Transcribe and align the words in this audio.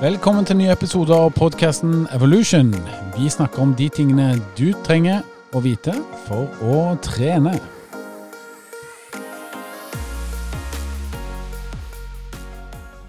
Velkommen 0.00 0.46
til 0.48 0.56
nye 0.56 0.70
ny 0.70 0.72
episode 0.72 1.12
av 1.12 1.26
podkasten 1.36 2.06
Evolution. 2.16 2.70
Vi 3.12 3.26
snakker 3.28 3.60
om 3.60 3.74
de 3.76 3.84
tingene 3.92 4.30
du 4.56 4.70
trenger 4.80 5.18
å 5.52 5.60
vite 5.60 5.92
for 6.24 6.48
å 6.64 6.94
trene. 7.04 7.50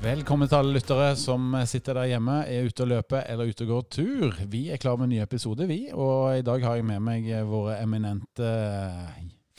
Velkommen 0.03 0.51
til 0.51 0.57
alle 0.57 0.75
lyttere 0.75 1.13
som 1.15 1.55
sitter 1.63 1.95
der 1.95 2.09
hjemme, 2.11 2.41
er 2.43 2.67
ute 2.67 2.83
og 2.83 2.91
løper 2.91 3.23
eller 3.23 3.53
ute 3.53 3.63
og 3.63 3.71
går 3.71 3.85
tur. 3.95 4.41
Vi 4.51 4.65
er 4.75 4.81
klar 4.83 4.99
med 4.99 5.07
en 5.07 5.13
ny 5.13 5.21
episode, 5.23 5.63
vi. 5.71 5.85
Og 5.95 6.41
i 6.41 6.43
dag 6.43 6.65
har 6.67 6.75
jeg 6.81 6.89
med 6.89 6.99
meg 7.05 7.29
våre 7.47 7.77
eminente 7.79 8.49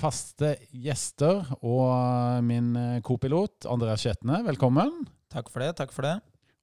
faste 0.04 0.58
gjester 0.68 1.48
og 1.62 2.44
min 2.44 3.00
kopilot 3.00 3.70
Andreas 3.72 4.04
Skjetne. 4.04 4.42
Velkommen. 4.50 5.06
Takk 5.32 5.48
for 5.48 5.64
det. 5.64 5.72
takk 5.80 5.96
for 5.96 6.10
det. 6.10 6.18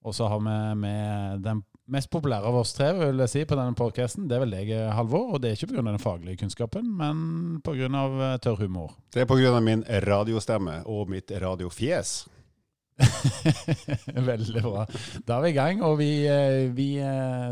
Og 0.08 0.16
så 0.16 0.30
har 0.32 0.40
vi 0.40 0.56
med 0.80 1.44
den 1.44 1.64
mest 1.90 2.10
populære 2.14 2.48
av 2.48 2.58
oss 2.62 2.72
tre 2.78 2.92
vil 2.98 3.22
jeg 3.26 3.32
si, 3.32 3.46
på 3.50 3.58
denne 3.58 3.76
podkasten. 3.78 4.28
Det 4.30 4.38
er 4.38 4.44
vel 4.44 4.54
deg, 4.54 4.74
Halvor. 4.96 5.36
Og 5.36 5.42
det 5.44 5.52
er 5.52 5.58
ikke 5.58 5.74
pga. 5.74 5.86
den 5.90 6.02
faglige 6.02 6.42
kunnskapen, 6.44 6.90
men 6.98 7.62
pga. 7.66 8.36
tørr 8.42 8.64
humor. 8.64 8.94
Det 9.14 9.24
er 9.24 9.30
pga. 9.30 9.60
min 9.60 9.84
radiostemme 10.06 10.84
og 10.86 11.10
mitt 11.10 11.32
radiofjes. 11.32 12.28
Veldig 14.30 14.62
bra. 14.62 14.84
Da 15.26 15.38
er 15.38 15.44
vi 15.46 15.52
i 15.54 15.56
gang, 15.56 15.84
og 15.88 15.98
vi, 16.02 16.12
vi 16.76 16.90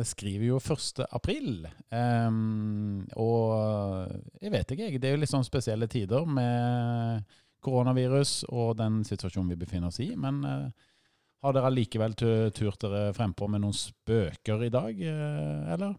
skriver 0.04 0.45
jo 0.50 0.59
1. 0.59 1.06
april. 1.08 1.68
Um, 1.92 3.06
og 3.16 4.12
jeg 4.42 4.54
vet 4.54 4.72
ikke, 4.72 4.90
jeg. 4.90 5.02
Det 5.02 5.09
er 5.09 5.16
jo 5.16 5.22
litt 5.23 5.32
sånn 5.32 5.48
spesielle 5.48 5.88
tider 5.92 6.28
med 6.28 7.23
koronavirus 7.64 8.44
og 8.54 8.76
den 8.80 9.02
situasjonen 9.08 9.56
vi 9.56 9.59
befinner 9.64 9.92
oss 9.92 10.02
i. 10.04 10.12
Men 10.20 10.44
uh, 10.44 10.68
har 11.46 11.55
dere 11.55 11.72
likevel 11.73 12.16
turt 12.18 12.82
dere 12.82 13.14
frempå 13.16 13.48
med 13.52 13.64
noen 13.64 13.75
spøker 13.75 14.64
i 14.66 14.73
dag, 14.73 15.02
eller? 15.75 15.95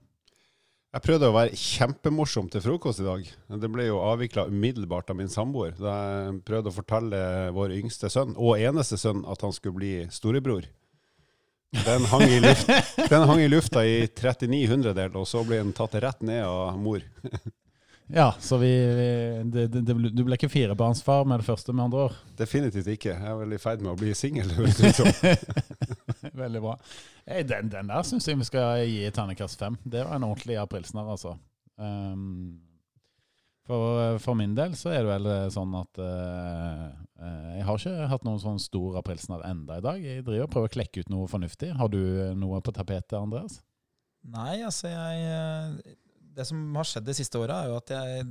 Jeg 0.89 1.05
prøvde 1.05 1.29
å 1.29 1.35
være 1.35 1.57
kjempemorsom 1.59 2.47
til 2.49 2.62
frokost 2.65 3.03
i 3.03 3.07
dag. 3.07 3.27
Det 3.61 3.69
ble 3.69 3.91
jo 3.91 4.01
avvikla 4.01 4.47
umiddelbart 4.49 5.11
av 5.12 5.19
min 5.19 5.29
samboer. 5.29 5.75
Da 5.77 5.97
jeg 6.01 6.39
prøvde 6.49 6.73
å 6.73 6.77
fortelle 6.79 7.21
vår 7.53 7.75
yngste 7.77 8.09
sønn, 8.12 8.33
og 8.41 8.57
eneste 8.57 8.97
sønn, 9.01 9.21
at 9.29 9.45
han 9.45 9.53
skulle 9.53 9.77
bli 9.77 9.93
storebror. 10.15 10.65
Den 11.84 12.09
hang 12.09 12.25
i, 12.25 12.41
luft, 12.41 12.73
den 13.12 13.27
hang 13.29 13.43
i 13.45 13.51
lufta 13.53 13.84
i 13.84 14.07
39 14.09 14.62
hundredel, 14.71 15.21
og 15.21 15.29
så 15.29 15.45
ble 15.45 15.61
den 15.61 15.75
tatt 15.77 15.99
rett 16.01 16.25
ned 16.25 16.47
av 16.49 16.81
mor. 16.81 17.05
Ja, 18.11 18.34
så 18.41 18.56
vi, 18.56 18.70
vi 18.97 19.09
det, 19.45 19.67
det, 19.67 19.95
Du 20.17 20.23
ble 20.25 20.39
ikke 20.39 20.48
firebarnsfar 20.48 21.27
med 21.28 21.42
det 21.42 21.48
første, 21.48 21.75
med 21.77 21.84
andre 21.84 22.06
år? 22.06 22.15
Definitivt 22.39 22.89
ikke. 22.89 23.12
Jeg 23.12 23.33
er 23.33 23.37
vel 23.37 23.53
i 23.53 23.61
ferd 23.61 23.84
med 23.84 23.92
å 23.92 23.98
bli 24.00 24.15
singel. 24.17 24.48
Veldig 26.42 26.62
bra. 26.65 26.78
Hey, 27.28 27.45
den, 27.45 27.69
den, 27.69 27.92
der 27.92 28.06
syns 28.09 28.31
jeg 28.31 28.41
vi 28.41 28.48
skal 28.48 28.81
gi 28.89 29.05
terningkast 29.12 29.61
fem. 29.61 29.77
Det 29.84 30.06
var 30.06 30.17
en 30.17 30.25
ordentlig 30.31 30.56
aprilsnarr, 30.62 31.12
altså. 31.19 31.34
Um, 31.77 32.56
for, 33.69 34.17
for, 34.25 34.41
min 34.41 34.56
del 34.56 34.72
så 34.81 34.95
er 34.97 35.05
det 35.05 35.12
vel 35.12 35.28
sånn 35.53 35.77
at 35.77 36.00
uh, 36.00 36.89
jeg 37.59 37.69
har 37.69 37.77
ikke 37.77 38.09
hatt 38.09 38.25
noen 38.25 38.41
sånn 38.41 38.61
stor 38.62 38.97
aprilsnarr 39.03 39.45
enda 39.50 39.77
i 39.77 39.84
dag. 39.84 40.00
Jeg 40.00 40.25
driver 40.25 40.48
og 40.48 40.53
prøver 40.56 40.72
å 40.72 40.77
klekke 40.78 41.05
ut 41.05 41.12
noe 41.12 41.28
fornuftig. 41.28 41.75
Har 41.77 41.93
du 41.93 42.00
noe 42.41 42.65
på 42.65 42.72
tapetet, 42.72 43.19
Andreas? 43.20 43.61
Nei, 44.33 44.62
altså 44.65 44.89
jeg 44.89 45.98
det 46.39 46.47
som 46.48 46.61
har 46.78 46.86
skjedd 46.89 47.08
de 47.08 47.17
siste 47.19 47.41
åra, 47.41 47.62
er 47.62 47.72
jo 47.72 47.78
at 47.81 47.94
jeg, 47.94 48.27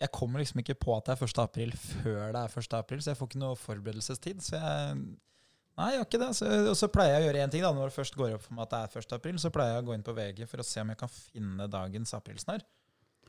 jeg 0.00 0.12
kommer 0.16 0.42
liksom 0.42 0.62
ikke 0.62 0.78
på 0.80 0.94
at 0.96 1.08
det 1.08 1.16
er 1.16 1.26
1. 1.28 1.42
april 1.44 1.74
før 1.76 2.22
det 2.34 2.44
er 2.44 2.60
1. 2.62 2.78
april, 2.78 3.02
så 3.02 3.12
jeg 3.12 3.20
får 3.20 3.30
ikke 3.30 3.42
noe 3.42 3.58
forberedelsestid. 3.60 4.46
Så 4.46 4.56
jeg 4.56 5.02
Nei, 5.78 5.94
jeg 5.94 6.00
gjør 6.00 6.08
ikke 6.08 6.20
det. 6.20 6.30
Så, 6.36 6.48
og 6.68 6.74
så 6.76 6.88
pleier 6.92 7.14
jeg 7.14 7.22
å 7.22 7.26
gjøre 7.28 7.44
én 7.46 7.52
ting. 7.52 7.62
da, 7.64 7.70
Når 7.72 7.88
det 7.88 7.94
først 7.94 8.16
går 8.18 8.34
opp 8.36 8.42
for 8.44 8.56
meg 8.56 8.66
at 8.66 8.74
det 8.74 8.80
er 8.82 9.00
1. 9.00 9.14
april, 9.16 9.38
så 9.40 9.52
pleier 9.54 9.76
jeg 9.76 9.84
å 9.84 9.86
gå 9.86 9.94
inn 9.96 10.04
på 10.04 10.14
VG 10.18 10.42
for 10.50 10.60
å 10.60 10.66
se 10.66 10.82
om 10.82 10.92
jeg 10.92 11.00
kan 11.00 11.12
finne 11.14 11.68
dagens 11.72 12.12
aprilsnarr. 12.18 12.66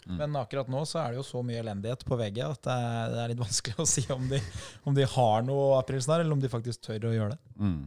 Mm. 0.01 0.15
Men 0.17 0.35
akkurat 0.39 0.69
nå 0.73 0.81
så 0.89 0.99
er 1.03 1.13
det 1.13 1.21
jo 1.21 1.25
så 1.27 1.43
mye 1.45 1.61
elendighet 1.61 2.03
på 2.07 2.17
VG 2.17 2.41
at 2.47 2.63
det 2.65 2.75
er, 2.75 3.13
det 3.13 3.21
er 3.21 3.31
litt 3.31 3.43
vanskelig 3.47 3.77
å 3.79 3.87
si 3.87 4.03
om 4.13 4.27
de, 4.31 4.41
om 4.89 4.97
de 4.97 5.07
har 5.15 5.47
noe 5.47 5.77
aprilsnarr, 5.79 6.25
eller 6.25 6.35
om 6.35 6.43
de 6.43 6.51
faktisk 6.51 6.83
tør 6.89 7.11
å 7.11 7.15
gjøre 7.15 7.35
det. 7.37 7.55
Mm. 7.61 7.81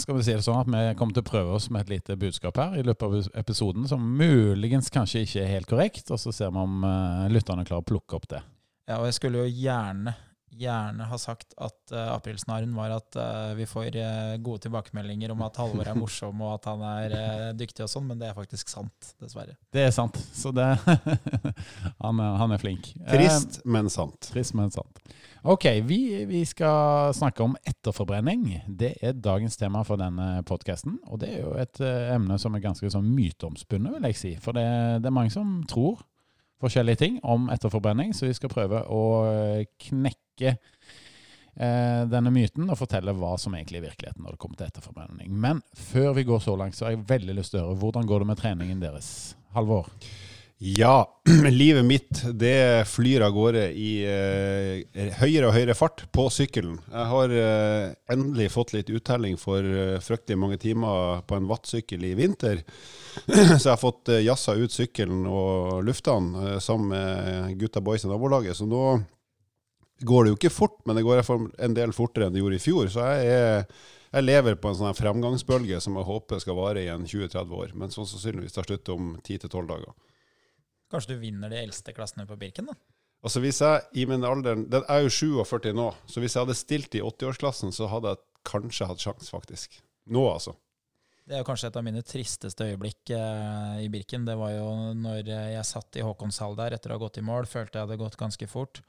Skal 0.00 0.16
vi 0.16 0.24
si 0.24 0.32
det 0.32 0.44
sånn 0.44 0.60
at 0.62 0.70
vi 0.70 0.82
kommer 0.96 1.16
til 1.16 1.24
å 1.24 1.28
prøve 1.28 1.56
oss 1.58 1.68
med 1.72 1.84
et 1.84 1.96
lite 1.96 2.16
budskap 2.16 2.56
her 2.60 2.78
i 2.80 2.84
løpet 2.86 3.04
av 3.04 3.38
episoden 3.42 3.84
som 3.90 4.02
muligens 4.18 4.88
kanskje 4.92 5.24
ikke 5.26 5.42
er 5.42 5.50
helt 5.50 5.68
korrekt, 5.68 6.10
og 6.14 6.20
så 6.22 6.32
ser 6.32 6.52
vi 6.54 6.62
om 6.62 6.86
uh, 6.86 7.28
lytterne 7.32 7.66
klarer 7.68 7.84
å 7.84 7.88
plukke 7.90 8.16
opp 8.16 8.28
det. 8.30 8.40
Ja, 8.88 9.00
og 9.00 9.06
jeg 9.08 9.18
skulle 9.18 9.44
jo 9.44 9.52
gjerne, 9.66 10.14
gjerne 10.58 11.06
ha 11.08 11.18
sagt 11.20 11.56
at 11.56 11.94
uh, 11.94 12.12
aprilsnarren 12.14 12.74
var 12.76 12.94
at 12.96 13.18
uh, 13.18 13.52
vi 13.58 13.66
får 13.68 13.96
uh, 13.96 14.36
gode 14.44 14.66
tilbakemeldinger 14.66 15.32
om 15.34 15.42
at 15.46 15.58
Halvor 15.60 15.88
er 15.88 15.98
morsom 15.98 16.44
og 16.44 16.56
at 16.56 16.68
han 16.70 16.84
er 16.88 17.16
dyktig 17.58 17.86
og 17.86 17.92
sånn, 17.92 18.06
men 18.10 18.20
det 18.20 18.30
er 18.30 18.36
faktisk 18.36 18.72
sant, 18.72 19.12
dessverre. 19.22 19.56
Det 19.72 19.86
er 19.88 19.92
sant. 19.94 20.18
Så 20.36 20.52
det 20.54 20.68
han, 22.04 22.20
han, 22.20 22.54
er 22.54 22.62
flink. 22.62 22.92
Trist, 23.08 23.62
men 23.64 23.90
sant. 23.92 24.30
Trist, 24.32 24.56
men 24.58 24.72
sant. 24.74 25.02
Ok, 25.42 25.64
vi, 25.82 26.24
vi, 26.24 26.44
skal 26.46 27.10
snakke 27.14 27.42
om 27.42 27.56
etterforbrenning. 27.66 28.60
Det 28.68 28.92
er 29.02 29.16
dagens 29.18 29.56
tema 29.58 29.82
for 29.82 29.98
denne 29.98 30.44
podkasten. 30.46 31.00
Og 31.10 31.18
det 31.18 31.32
er 31.34 31.40
jo 31.42 31.56
et 31.58 31.80
uh, 31.82 32.12
emne 32.14 32.36
som 32.38 32.54
er 32.54 32.62
ganske 32.62 32.90
sånn 32.94 33.08
myteomspunnet, 33.10 33.96
vil 33.96 34.06
jeg 34.12 34.18
si. 34.20 34.32
For 34.42 34.54
det, 34.54 34.68
det, 35.02 35.10
er 35.10 35.16
mange 35.16 35.34
som 35.34 35.58
tror 35.66 36.04
forskjellige 36.62 37.02
ting 37.02 37.20
om 37.26 37.50
etterforbrenning, 37.52 38.14
så 38.16 38.28
vi 38.28 38.36
skal 38.38 38.52
prøve 38.52 38.82
å 38.86 39.02
eh, 39.28 39.68
knekke 39.88 40.54
uh, 40.56 42.02
denne 42.10 42.32
myten 42.34 42.70
og 42.70 42.78
fortelle 42.80 43.14
hva 43.18 43.34
som 43.40 43.54
egentlig 43.58 43.82
er 43.82 43.88
virkeligheten 43.90 44.24
når 44.24 44.36
det 44.36 44.42
kommer 44.42 44.60
til 44.60 44.70
etterforbrenning. 44.70 45.32
Men 45.32 45.62
før 45.76 46.12
vi 46.18 46.26
går 46.28 46.44
så 46.44 46.56
langt, 46.58 46.78
så 46.78 46.86
har 46.86 46.96
jeg 46.96 47.06
veldig 47.10 47.38
lyst 47.40 47.54
til 47.54 47.62
å 47.62 47.66
høre 47.66 47.80
hvordan 47.82 48.08
går 48.08 48.24
det 48.24 48.30
med 48.32 48.42
treningen 48.42 48.84
deres? 48.84 49.10
Halvor? 49.56 49.90
Ja, 50.64 51.22
livet 51.50 51.84
mitt 51.84 52.22
det 52.38 52.86
flyr 52.86 53.24
av 53.26 53.32
gårde 53.34 53.64
i 53.74 54.04
eh, 54.06 55.08
høyere 55.18 55.48
og 55.48 55.56
høyere 55.56 55.74
fart 55.74 56.04
på 56.14 56.28
sykkelen. 56.30 56.76
Jeg 56.86 57.06
har 57.10 57.32
eh, 57.34 57.86
endelig 58.14 58.46
fått 58.54 58.70
litt 58.76 58.92
uttelling 58.94 59.34
for 59.42 59.66
eh, 59.66 59.96
fryktelig 59.98 60.38
mange 60.38 60.60
timer 60.62 61.24
på 61.26 61.34
en 61.34 61.48
wattsykkel 61.50 62.04
i 62.06 62.12
vinter. 62.14 62.62
Så 63.26 63.58
jeg 63.58 63.72
har 63.72 63.80
fått 63.80 64.12
eh, 64.14 64.22
jazza 64.22 64.54
ut 64.54 64.70
sykkelen 64.70 65.24
og 65.26 65.82
lufta 65.88 66.14
den 66.20 66.30
eh, 66.44 66.60
sammen 66.62 66.94
med 66.94 67.58
gutta 67.58 67.82
boys 67.82 68.06
i 68.06 68.12
nabolaget. 68.12 68.60
Så 68.60 68.68
nå 68.70 68.84
går 70.06 70.22
det 70.22 70.36
jo 70.36 70.38
ikke 70.38 70.54
fort, 70.60 70.78
men 70.86 71.00
det 71.00 71.02
går 71.08 71.24
en 71.26 71.74
del 71.74 71.96
fortere 71.96 72.30
enn 72.30 72.38
det 72.38 72.44
gjorde 72.44 72.60
i 72.60 72.64
fjor. 72.68 72.86
Så 72.94 73.10
jeg 73.10 73.34
er 73.34 73.66
jeg 74.12 74.28
lever 74.28 74.60
på 74.60 74.68
en 74.68 74.76
sånn 74.76 74.94
fremgangsbølge 74.94 75.82
som 75.82 75.98
jeg 75.98 76.06
håper 76.06 76.38
skal 76.42 76.54
vare 76.58 76.82
i 76.84 76.90
en 76.92 77.06
20-30 77.08 77.54
år, 77.56 77.70
men 77.74 77.90
sånn 77.90 78.06
sannsynligvis 78.06 78.54
tar 78.54 78.66
slutt 78.68 78.94
om 78.94 79.14
10-12 79.24 79.70
dager. 79.70 79.94
Kanskje 80.92 81.16
du 81.16 81.22
vinner 81.22 81.52
de 81.52 81.60
eldste 81.62 81.94
klassene 81.96 82.26
på 82.28 82.36
Birken, 82.40 82.68
da? 82.70 82.76
Altså 83.22 83.38
hvis 83.42 83.60
jeg 83.62 84.02
i 84.02 84.04
min 84.10 84.24
alder 84.26 84.64
Den 84.66 84.82
er 84.90 85.04
jo 85.04 85.12
47 85.14 85.70
nå, 85.78 85.92
så 86.10 86.22
hvis 86.22 86.34
jeg 86.34 86.42
hadde 86.42 86.58
stilt 86.58 86.96
i 86.98 87.02
80-årsklassen, 87.06 87.72
så 87.74 87.88
hadde 87.90 88.14
jeg 88.14 88.22
kanskje 88.48 88.88
hatt 88.90 89.02
sjans, 89.02 89.30
faktisk. 89.30 89.78
Nå, 90.10 90.24
altså. 90.26 90.56
Det 91.22 91.36
er 91.36 91.44
jo 91.44 91.46
kanskje 91.46 91.68
et 91.70 91.76
av 91.78 91.84
mine 91.86 92.02
tristeste 92.02 92.66
øyeblikk 92.72 93.12
eh, 93.14 93.84
i 93.84 93.90
Birken. 93.92 94.24
Det 94.26 94.34
var 94.38 94.56
jo 94.56 94.66
når 94.98 95.30
jeg 95.30 95.68
satt 95.68 96.00
i 96.00 96.02
Håkonshall 96.02 96.58
der 96.58 96.74
etter 96.74 96.90
å 96.90 96.98
ha 96.98 97.04
gått 97.04 97.20
i 97.22 97.24
mål, 97.24 97.46
følte 97.46 97.78
jeg 97.78 97.86
hadde 97.86 98.00
gått 98.00 98.18
ganske 98.18 98.48
fort. 98.50 98.82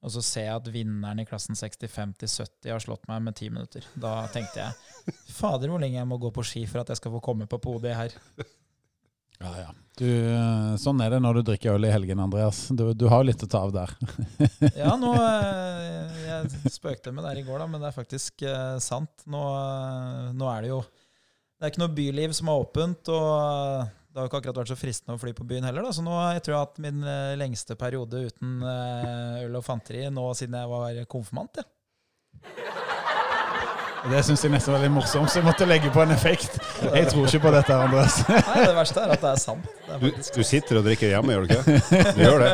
Og 0.00 0.14
så 0.14 0.22
ser 0.24 0.46
jeg 0.46 0.60
at 0.62 0.70
vinneren 0.72 1.20
i 1.20 1.26
klassen 1.28 1.58
65 1.58 2.14
70 2.22 2.70
har 2.72 2.80
slått 2.80 3.10
meg 3.10 3.26
med 3.26 3.36
ti 3.36 3.50
minutter. 3.52 3.84
Da 4.00 4.22
tenkte 4.32 4.62
jeg 4.62 5.18
fader 5.40 5.68
hvor 5.68 5.82
lenge 5.82 5.98
jeg 5.98 6.08
må 6.08 6.16
gå 6.22 6.30
på 6.32 6.46
ski 6.46 6.62
for 6.70 6.84
at 6.84 6.94
jeg 6.94 7.02
skal 7.02 7.12
få 7.18 7.20
komme 7.24 7.50
på 7.50 7.60
podiet 7.60 7.98
her. 7.98 8.16
Ja, 9.40 9.52
ja. 9.56 9.68
Du, 10.00 10.08
eh, 10.08 10.76
sånn 10.80 11.00
er 11.04 11.12
det 11.12 11.18
når 11.20 11.40
du 11.40 11.50
drikker 11.50 11.74
øl 11.76 11.84
i 11.84 11.92
helgen, 11.92 12.22
Andreas. 12.24 12.62
Du, 12.72 12.86
du 12.96 13.04
har 13.12 13.24
litt 13.26 13.42
å 13.44 13.48
ta 13.50 13.60
av 13.66 13.74
der. 13.74 13.92
ja, 14.80 14.94
nå 14.96 15.12
eh, 15.12 16.22
Jeg 16.24 16.72
spøkte 16.72 17.12
med 17.12 17.26
det 17.28 17.42
i 17.42 17.44
går, 17.44 17.60
da, 17.60 17.66
men 17.68 17.84
det 17.84 17.90
er 17.90 17.96
faktisk 17.98 18.46
uh, 18.48 18.78
sant. 18.80 19.26
Nå, 19.28 19.42
nå, 20.32 20.48
er 20.48 20.64
det 20.64 20.72
jo 20.72 20.80
Det 20.88 21.66
er 21.66 21.74
ikke 21.74 21.82
noe 21.84 21.96
byliv 21.98 22.36
som 22.38 22.48
er 22.48 22.64
åpent, 22.64 23.12
og 23.12 23.90
det 24.10 24.16
har 24.16 24.24
jo 24.24 24.32
ikke 24.32 24.40
akkurat 24.40 24.62
vært 24.62 24.72
så 24.72 24.80
fristende 24.80 25.18
å 25.18 25.20
fly 25.20 25.34
på 25.36 25.46
byen 25.52 25.68
heller. 25.68 25.84
Da. 25.84 25.92
Så 25.92 26.04
nå 26.06 26.16
jeg 26.32 26.46
tror 26.46 26.56
jeg 26.56 26.70
at 26.70 26.84
min 26.86 27.04
lengste 27.38 27.76
periode 27.78 28.24
uten 28.30 28.64
øl 28.64 29.60
og 29.60 29.66
fanteri 29.66 30.08
nå 30.08 30.30
siden 30.38 30.56
jeg 30.62 30.72
var 30.72 31.04
konfirmant. 31.12 31.60
Ja. 31.60 32.89
Det 34.08 34.22
syns 34.24 34.44
jeg 34.44 34.52
nesten 34.54 34.72
var 34.72 34.80
litt 34.80 34.92
morsomt, 34.94 35.28
så 35.28 35.40
jeg 35.40 35.46
måtte 35.46 35.66
legge 35.68 35.90
på 35.92 36.00
en 36.00 36.14
effekt. 36.14 36.56
Jeg 36.80 37.10
tror 37.10 37.26
ikke 37.28 37.42
på 37.44 37.52
dette, 37.52 37.76
Andreas. 37.76 38.20
Nei, 38.30 38.62
Det 38.64 38.76
verste 38.78 39.02
er 39.02 39.12
at 39.12 39.24
det 39.24 39.32
er 39.34 39.42
sant. 39.42 39.66
Det 39.84 39.96
er 39.96 40.00
du, 40.00 40.22
du, 40.38 40.42
sitter 40.46 40.80
og 40.80 40.86
drikker 40.86 41.12
hjemme, 41.12 41.34
gjør 41.34 41.44
du 41.44 41.52
ikke? 41.52 42.04
Du 42.16 42.22
gjør 42.24 42.44
det? 42.46 42.52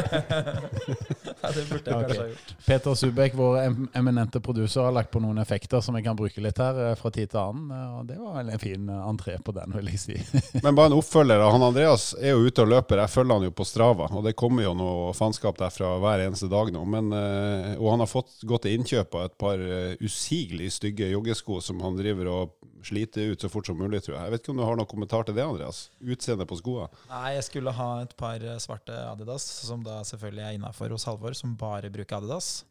Nei, 1.47 1.51
det 1.53 1.65
burde 1.69 1.93
jeg 1.93 1.95
okay. 1.95 2.07
kanskje 2.09 2.19
ha 2.19 2.27
gjort. 2.33 2.53
Peter 2.67 2.97
Subek, 2.99 3.37
vår 3.39 3.59
eminente 3.95 4.41
produser, 4.43 4.83
har 4.89 4.95
lagt 4.97 5.13
på 5.15 5.23
noen 5.23 5.39
effekter 5.39 5.85
som 5.85 5.95
jeg 5.99 6.07
kan 6.09 6.19
bruke 6.19 6.43
litt 6.43 6.59
her 6.59 6.81
eh, 6.83 6.95
fra 6.99 7.13
tid 7.15 7.31
til 7.31 7.43
annen. 7.43 7.71
Og 8.01 8.09
det 8.09 8.17
var 8.19 8.41
en 8.43 8.63
fin 8.63 8.91
entré 8.97 9.37
på 9.45 9.55
den, 9.55 9.77
vil 9.77 9.93
jeg 9.93 10.03
si. 10.03 10.19
Men 10.65 10.75
bare 10.75 10.91
en 10.91 10.99
oppfølger. 10.99 11.45
Han 11.47 11.69
Andreas 11.69 12.09
er 12.19 12.35
jo 12.35 12.49
ute 12.49 12.65
og 12.65 12.73
løper. 12.73 13.05
Jeg 13.05 13.15
følger 13.15 13.39
han 13.39 13.47
jo 13.47 13.55
på 13.55 13.69
Strava, 13.69 14.11
og 14.11 14.27
det 14.27 14.35
kommer 14.39 14.67
jo 14.67 14.75
noe 14.79 15.15
faenskap 15.17 15.61
derfra 15.61 15.95
hver 16.03 16.25
eneste 16.27 16.51
dag 16.51 16.73
nå. 16.75 16.83
Men, 16.97 17.13
eh, 17.15 17.73
og 17.77 17.93
han 17.95 18.03
har 18.03 18.11
fått 18.11 18.43
gått 18.49 18.67
til 18.67 18.81
innkjøp 18.81 19.15
av 19.21 19.29
et 19.29 19.39
par 19.39 19.63
eh, 19.63 19.95
usigelig 20.03 20.73
stygge 20.81 21.13
joggesko 21.13 21.36
som 21.37 21.81
han 21.85 21.99
driver 21.99 22.31
og 22.33 22.71
sliter 22.87 23.33
ut 23.33 23.43
så 23.43 23.51
fort 23.51 23.67
som 23.67 23.79
mulig, 23.79 24.03
tror 24.05 24.17
jeg. 24.17 24.25
Jeg 24.25 24.35
vet 24.35 24.45
ikke 24.45 24.55
om 24.55 24.61
du 24.61 24.67
har 24.67 24.79
noen 24.79 24.91
kommentar 24.91 25.27
til 25.27 25.37
det, 25.37 25.45
Andreas? 25.45 25.87
Utseendet 26.01 26.49
på 26.49 26.59
skoa? 26.61 26.89
Nei, 27.11 27.35
jeg 27.37 27.47
skulle 27.49 27.75
ha 27.75 27.91
et 28.05 28.15
par 28.19 28.43
eh, 28.43 28.61
svarte 28.63 28.95
Adidas, 29.11 29.47
som 29.67 29.85
da 29.87 30.01
selvfølgelig 30.07 30.45
er 30.47 30.57
innafor 30.59 30.95
hos 30.95 31.07
Halvor, 31.09 31.37
som 31.39 31.57
bare 31.59 31.93
bruker 31.93 32.21
Adidas. 32.21 32.65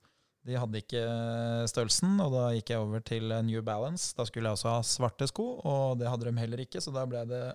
De 0.46 0.58
hadde 0.60 0.82
ikke 0.84 1.02
eh, 1.02 1.66
størrelsen, 1.70 2.20
og 2.22 2.36
da 2.36 2.50
gikk 2.54 2.74
jeg 2.74 2.84
over 2.84 3.06
til 3.06 3.34
eh, 3.34 3.46
New 3.48 3.64
Balance. 3.66 4.14
Da 4.18 4.28
skulle 4.30 4.50
jeg 4.50 4.60
også 4.60 4.76
ha 4.76 4.84
svarte 4.86 5.30
sko, 5.32 5.48
og 5.66 5.98
det 6.02 6.12
hadde 6.12 6.30
de 6.30 6.36
heller 6.44 6.66
ikke, 6.66 6.84
så 6.84 6.94
da 6.94 7.06
ble 7.10 7.26
det 7.30 7.46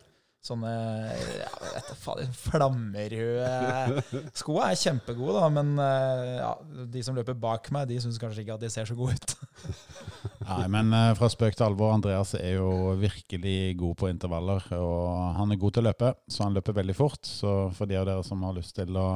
sånne 0.47 0.71
ja, 1.19 1.51
vet 1.75 1.91
faen, 2.01 2.31
flammerøde 2.33 4.05
Skoa 4.39 4.71
er 4.71 4.79
kjempegode, 4.81 5.37
da, 5.37 5.51
men 5.53 5.75
ja, 5.77 6.55
de 6.95 7.03
som 7.05 7.17
løper 7.19 7.37
bak 7.37 7.69
meg, 7.75 7.91
de 7.91 8.01
syns 8.01 8.21
kanskje 8.21 8.47
ikke 8.47 8.57
at 8.57 8.65
de 8.65 8.73
ser 8.73 8.89
så 8.89 8.97
gode 8.99 9.19
ut. 9.19 9.37
Nei, 10.51 10.65
men 10.73 10.91
uh, 10.95 11.13
fra 11.19 11.29
spøk 11.31 11.57
til 11.57 11.67
alvor, 11.67 11.93
Andreas 11.95 12.33
er 12.39 12.57
jo 12.57 12.95
virkelig 13.01 13.77
god 13.81 13.99
på 14.01 14.09
intervaller. 14.11 14.65
Og 14.77 15.37
han 15.37 15.53
er 15.53 15.61
god 15.61 15.77
til 15.77 15.85
å 15.85 15.89
løpe, 15.91 16.15
så 16.31 16.47
han 16.47 16.57
løper 16.57 16.79
veldig 16.81 16.97
fort. 16.97 17.21
Så 17.27 17.53
for 17.77 17.91
de 17.91 17.99
av 18.01 18.09
dere 18.09 18.25
som 18.27 18.43
har 18.47 18.57
lyst 18.57 18.75
til 18.79 18.97
å 18.99 19.09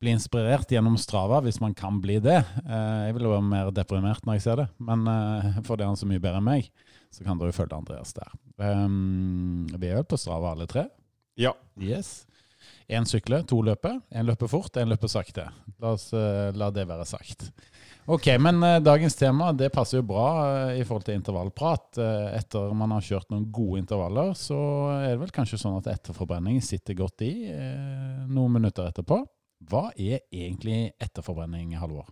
bli 0.00 0.14
inspirert 0.16 0.70
gjennom 0.72 0.96
Strava, 1.00 1.42
hvis 1.44 1.60
man 1.62 1.74
kan 1.76 1.98
bli 2.00 2.16
det 2.24 2.38
uh, 2.40 3.00
Jeg 3.04 3.12
vil 3.16 3.26
jo 3.26 3.34
være 3.34 3.48
mer 3.50 3.72
deprimert 3.76 4.24
når 4.24 4.38
jeg 4.38 4.46
ser 4.46 4.62
det, 4.62 4.70
men 4.80 5.04
for 5.66 5.76
det 5.76 5.84
er 5.84 5.92
han 5.92 6.00
så 6.00 6.08
mye 6.08 6.22
bedre 6.22 6.40
enn 6.40 6.48
meg, 6.48 6.70
så 7.10 7.26
kan 7.26 7.40
dere 7.40 7.54
følge 7.54 7.76
Andreas 7.76 8.14
der. 8.16 8.32
Um, 8.60 9.66
vi 9.74 9.90
er 9.90 10.00
vel 10.00 10.08
på 10.08 10.18
Strava 10.20 10.54
alle 10.54 10.68
tre. 10.70 10.86
Ja. 11.40 11.54
Yes. 11.80 12.24
Én 12.90 13.06
sykler, 13.08 13.44
to 13.48 13.60
løper. 13.64 14.00
Én 14.14 14.26
løper 14.28 14.50
fort, 14.50 14.76
én 14.76 14.90
løper 14.90 15.10
sakte. 15.10 15.46
La, 15.78 15.94
oss, 15.94 16.10
la 16.12 16.70
det 16.74 16.88
være 16.88 17.06
sagt. 17.08 17.50
Ok, 18.10 18.26
men 18.42 18.62
uh, 18.64 18.80
dagens 18.82 19.14
tema 19.14 19.52
det 19.52 19.68
passer 19.70 20.00
jo 20.00 20.06
bra 20.08 20.28
uh, 20.40 20.70
i 20.74 20.82
forhold 20.82 21.04
til 21.06 21.18
intervallprat. 21.18 22.00
Uh, 22.00 22.30
etter 22.34 22.72
man 22.74 22.94
har 22.96 23.04
kjørt 23.06 23.28
noen 23.30 23.44
gode 23.54 23.82
intervaller, 23.84 24.32
så 24.38 24.58
er 24.96 25.12
det 25.12 25.20
vel 25.20 25.34
kanskje 25.34 25.60
sånn 25.60 25.76
at 25.78 25.90
etterforbrenning 25.92 26.58
sitter 26.64 26.98
godt 26.98 27.22
i 27.26 27.34
noen 28.30 28.56
minutter 28.56 28.88
etterpå. 28.90 29.20
Hva 29.70 29.90
er 29.92 30.24
egentlig 30.32 30.94
etterforbrenning, 30.98 31.76
Halvor? 31.78 32.08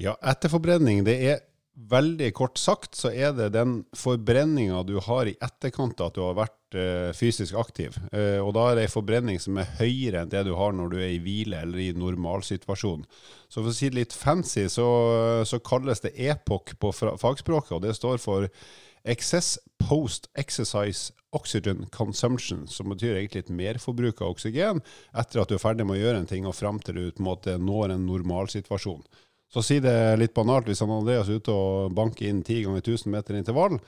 Ja, 0.00 0.16
etterforbrenning 0.20 1.04
det 1.06 1.16
er 1.30 1.40
Veldig 1.72 2.34
kort 2.36 2.58
sagt 2.60 2.98
så 3.00 3.08
er 3.08 3.30
det 3.32 3.54
den 3.54 3.78
forbrenninga 3.96 4.82
du 4.84 4.98
har 5.00 5.28
i 5.30 5.38
etterkant 5.40 6.02
av 6.04 6.10
at 6.10 6.18
du 6.18 6.20
har 6.20 6.34
vært 6.36 6.76
uh, 6.76 7.14
fysisk 7.16 7.56
aktiv. 7.56 7.96
Uh, 8.12 8.44
og 8.44 8.52
da 8.58 8.66
er 8.68 8.76
det 8.76 8.84
ei 8.84 8.92
forbrenning 8.92 9.40
som 9.40 9.56
er 9.56 9.70
høyere 9.78 10.20
enn 10.20 10.34
det 10.34 10.44
du 10.44 10.52
har 10.58 10.76
når 10.76 10.92
du 10.92 10.98
er 11.00 11.14
i 11.14 11.22
hvile 11.24 11.62
eller 11.64 11.80
i 11.80 11.88
normalsituasjon. 11.96 13.06
Så 13.48 13.62
for 13.62 13.72
å 13.72 13.76
si 13.76 13.88
det 13.88 14.02
litt 14.02 14.16
fancy, 14.16 14.66
så, 14.68 14.86
så 15.48 15.62
kalles 15.64 16.04
det 16.04 16.12
EPOC 16.20 16.76
på 16.76 16.92
fagspråket, 16.92 17.74
og 17.78 17.84
det 17.86 17.96
står 17.96 18.20
for 18.20 18.50
Excess 19.08 19.56
Post 19.80 20.28
Exercise 20.38 21.16
Oxygen 21.32 21.86
Consumption, 21.90 22.66
som 22.68 22.92
betyr 22.92 23.16
egentlig 23.16 23.46
et 23.46 23.56
merforbruk 23.56 24.20
av 24.20 24.36
oksygen 24.36 24.84
etter 25.16 25.40
at 25.40 25.48
du 25.48 25.56
er 25.56 25.62
ferdig 25.64 25.88
med 25.88 25.96
å 25.96 26.02
gjøre 26.04 26.20
en 26.20 26.28
ting 26.28 26.44
og 26.46 26.58
fram 26.58 26.84
til 26.84 27.00
du 27.00 27.04
på 27.08 27.24
en 27.24 27.30
måte 27.32 27.56
når 27.58 27.96
en 27.96 28.04
normalsituasjon. 28.06 29.00
Så 29.52 29.62
si 29.64 29.78
det 29.84 29.94
litt 30.16 30.32
banalt, 30.34 30.66
hvis 30.68 30.80
han 30.80 30.92
Andreas 30.94 31.28
er 31.28 31.42
ute 31.42 31.52
og 31.52 31.92
banker 31.96 32.28
inn 32.28 32.40
10 32.40 32.66
ganger 32.66 32.84
1000 32.84 33.12
meter 33.12 33.36
intervall, 33.36 33.78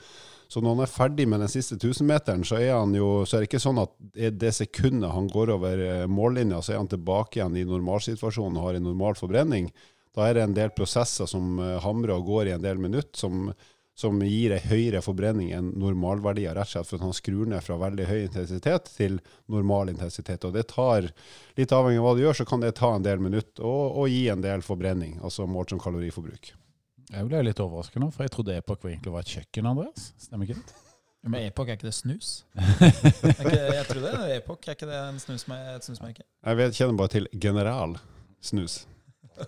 så 0.49 0.61
når 0.61 0.75
han 0.75 0.85
er 0.85 0.93
ferdig 0.93 1.25
med 1.27 1.41
den 1.41 1.51
siste 1.51 1.79
1000-meteren, 1.79 2.45
så 2.45 2.61
så 2.61 3.37
er 3.37 3.41
det 3.43 3.49
ikke 3.49 3.63
sånn 3.63 3.81
at 3.81 3.95
det 4.13 4.53
sekundet 4.55 5.11
han 5.11 5.27
går 5.33 5.55
over 5.57 5.81
eh, 5.81 6.05
mållinja, 6.07 6.61
så 6.63 6.75
er 6.75 6.83
han 6.83 6.91
tilbake 6.93 7.41
igjen 7.41 7.57
i 7.57 7.65
normalsituasjonen 7.65 8.61
og 8.61 8.69
har 8.69 8.79
en 8.79 8.87
normal 8.91 9.17
forbrenning. 9.19 9.71
Da 10.15 10.29
er 10.29 10.37
det 10.37 10.45
en 10.45 10.55
del 10.55 10.71
prosesser 10.77 11.27
som 11.27 11.59
eh, 11.59 11.79
hamrer 11.83 12.15
og 12.19 12.29
går 12.29 12.51
i 12.51 12.55
en 12.59 12.63
del 12.63 12.79
minutter, 12.79 13.17
som 13.19 13.49
som 13.95 14.19
gir 14.27 14.57
ei 14.57 14.63
høyere 14.67 15.03
forbrenning 15.05 15.53
enn 15.55 15.71
normalverdier, 15.79 16.57
rett 16.57 16.67
og 16.67 16.73
slett 16.73 16.89
for 16.91 16.99
at 16.99 17.07
han 17.07 17.15
skrur 17.15 17.51
ned 17.51 17.63
fra 17.63 17.77
veldig 17.79 18.07
høy 18.09 18.19
intensitet 18.25 18.91
til 18.97 19.21
normal 19.51 19.93
intensitet. 19.93 20.47
Og 20.49 20.57
det 20.57 20.67
tar, 20.73 21.07
litt 21.59 21.75
avhengig 21.75 22.03
av 22.03 22.09
hva 22.09 22.15
du 22.19 22.25
gjør, 22.25 22.41
så 22.41 22.49
kan 22.49 22.65
det 22.65 22.75
ta 22.81 22.91
en 22.97 23.07
del 23.07 23.23
minutter 23.23 23.63
og, 23.63 24.01
og 24.03 24.11
gi 24.11 24.27
en 24.35 24.43
del 24.43 24.67
forbrenning, 24.67 25.21
altså 25.23 25.47
målt 25.47 25.75
som 25.75 25.83
kaloriforbruk. 25.83 26.55
Jeg 27.15 27.29
ble 27.29 27.45
litt 27.47 27.61
overrasket 27.63 28.03
nå, 28.03 28.09
for 28.11 28.27
jeg 28.27 28.33
trodde 28.35 28.57
Epoch 28.59 28.89
egentlig 28.89 29.13
var 29.15 29.23
et 29.23 29.37
kjøkken, 29.37 29.69
Andreas. 29.71 30.09
Stemmer 30.19 30.49
ikke 30.49 30.59
det? 30.59 30.81
Men 31.25 31.47
Epoch, 31.47 31.69
er 31.69 31.79
ikke 31.79 31.87
det 31.87 31.95
snus? 31.97 32.33
ikke, 33.31 33.53
jeg 33.55 33.85
tror 33.89 34.03
det. 34.05 34.17
Epoch, 34.35 34.67
er 34.67 34.77
ikke 34.77 34.89
det 34.91 34.99
en 34.99 35.21
snus 35.23 35.47
med, 35.49 35.71
et 35.79 35.87
snusmerke? 35.87 36.27
Jeg 36.45 36.59
vet, 36.61 36.75
kjenner 36.77 36.99
bare 36.99 37.13
til 37.15 37.29
General 37.41 37.95
snus. 38.45 38.83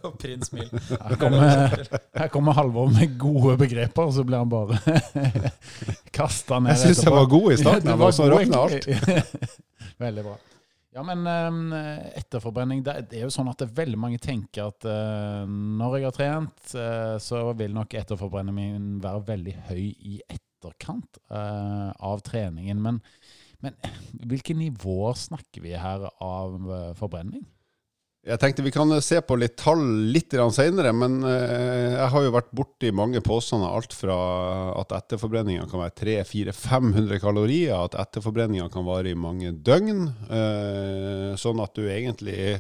Og 0.07 0.17
prins 0.19 0.51
Mil. 0.55 0.71
Her 0.91 1.19
kommer, 1.21 1.87
her 2.17 2.33
kommer 2.33 2.57
Halvor 2.57 2.91
med 2.91 3.15
gode 3.21 3.57
begreper, 3.61 4.09
og 4.09 4.15
så 4.17 4.25
blir 4.27 4.43
han 4.43 4.51
bare 4.51 4.81
kasta 6.17 6.59
ned 6.63 6.75
Jeg 6.75 6.91
syns 6.97 7.07
jeg 7.07 7.15
var 7.15 7.31
god 7.31 7.49
i 7.53 7.61
starten, 7.61 7.95
ja, 7.95 8.11
så 8.15 8.29
rakna 8.33 8.67
alt. 8.67 8.91
Veldig 10.03 10.27
bra. 10.27 10.37
Ja, 10.97 11.03
men 11.05 11.27
um, 11.29 11.73
etterforbrenning 12.17 12.81
det, 12.87 12.95
er 13.13 13.27
jo 13.27 13.33
sånn 13.33 13.51
at 13.51 13.61
det 13.61 13.67
er 13.69 13.81
veldig 13.83 13.99
mange 14.01 14.21
tenker 14.23 14.71
at 14.71 14.87
uh, 14.89 15.43
når 15.45 15.99
jeg 15.99 16.07
har 16.07 16.15
trent, 16.17 16.63
uh, 16.73 17.17
så 17.21 17.43
vil 17.59 17.75
nok 17.77 17.99
etterforbrenningen 18.01 18.57
min 18.57 19.03
være 19.05 19.27
veldig 19.29 19.57
høy 19.69 19.83
i 19.85 20.15
etterkant 20.25 21.21
uh, 21.29 21.93
av 21.93 22.25
treningen. 22.25 22.81
Men, 22.81 23.03
men 23.61 23.77
hvilke 24.25 24.57
nivåer 24.57 25.21
snakker 25.21 25.67
vi 25.67 25.77
her 25.77 26.09
av 26.17 26.57
forbrenning? 26.97 27.45
Jeg 28.27 28.41
tenkte 28.43 28.65
vi 28.67 28.73
kan 28.75 28.91
se 29.07 29.21
på 29.23 29.37
litt 29.39 29.55
tall 29.61 29.83
litt 30.11 30.35
senere, 30.35 30.91
men 30.91 31.21
eh, 31.23 31.95
jeg 31.95 32.09
har 32.11 32.25
jo 32.25 32.33
vært 32.35 32.49
borti 32.59 32.91
mange 32.91 33.23
påstander. 33.23 33.71
Alt 33.71 33.95
fra 33.95 34.17
at 34.81 34.95
etterforbrenninga 34.99 35.69
kan 35.71 35.85
være 35.85 35.95
300-400-500 36.01 37.23
kalorier, 37.23 37.77
at 37.79 37.95
etterforbrenninga 38.03 38.67
kan 38.75 38.87
vare 38.89 39.13
i 39.13 39.19
mange 39.19 39.55
døgn. 39.55 40.09
Eh, 40.27 41.37
sånn 41.39 41.63
at 41.63 41.79
du 41.79 41.87
egentlig 41.87 42.59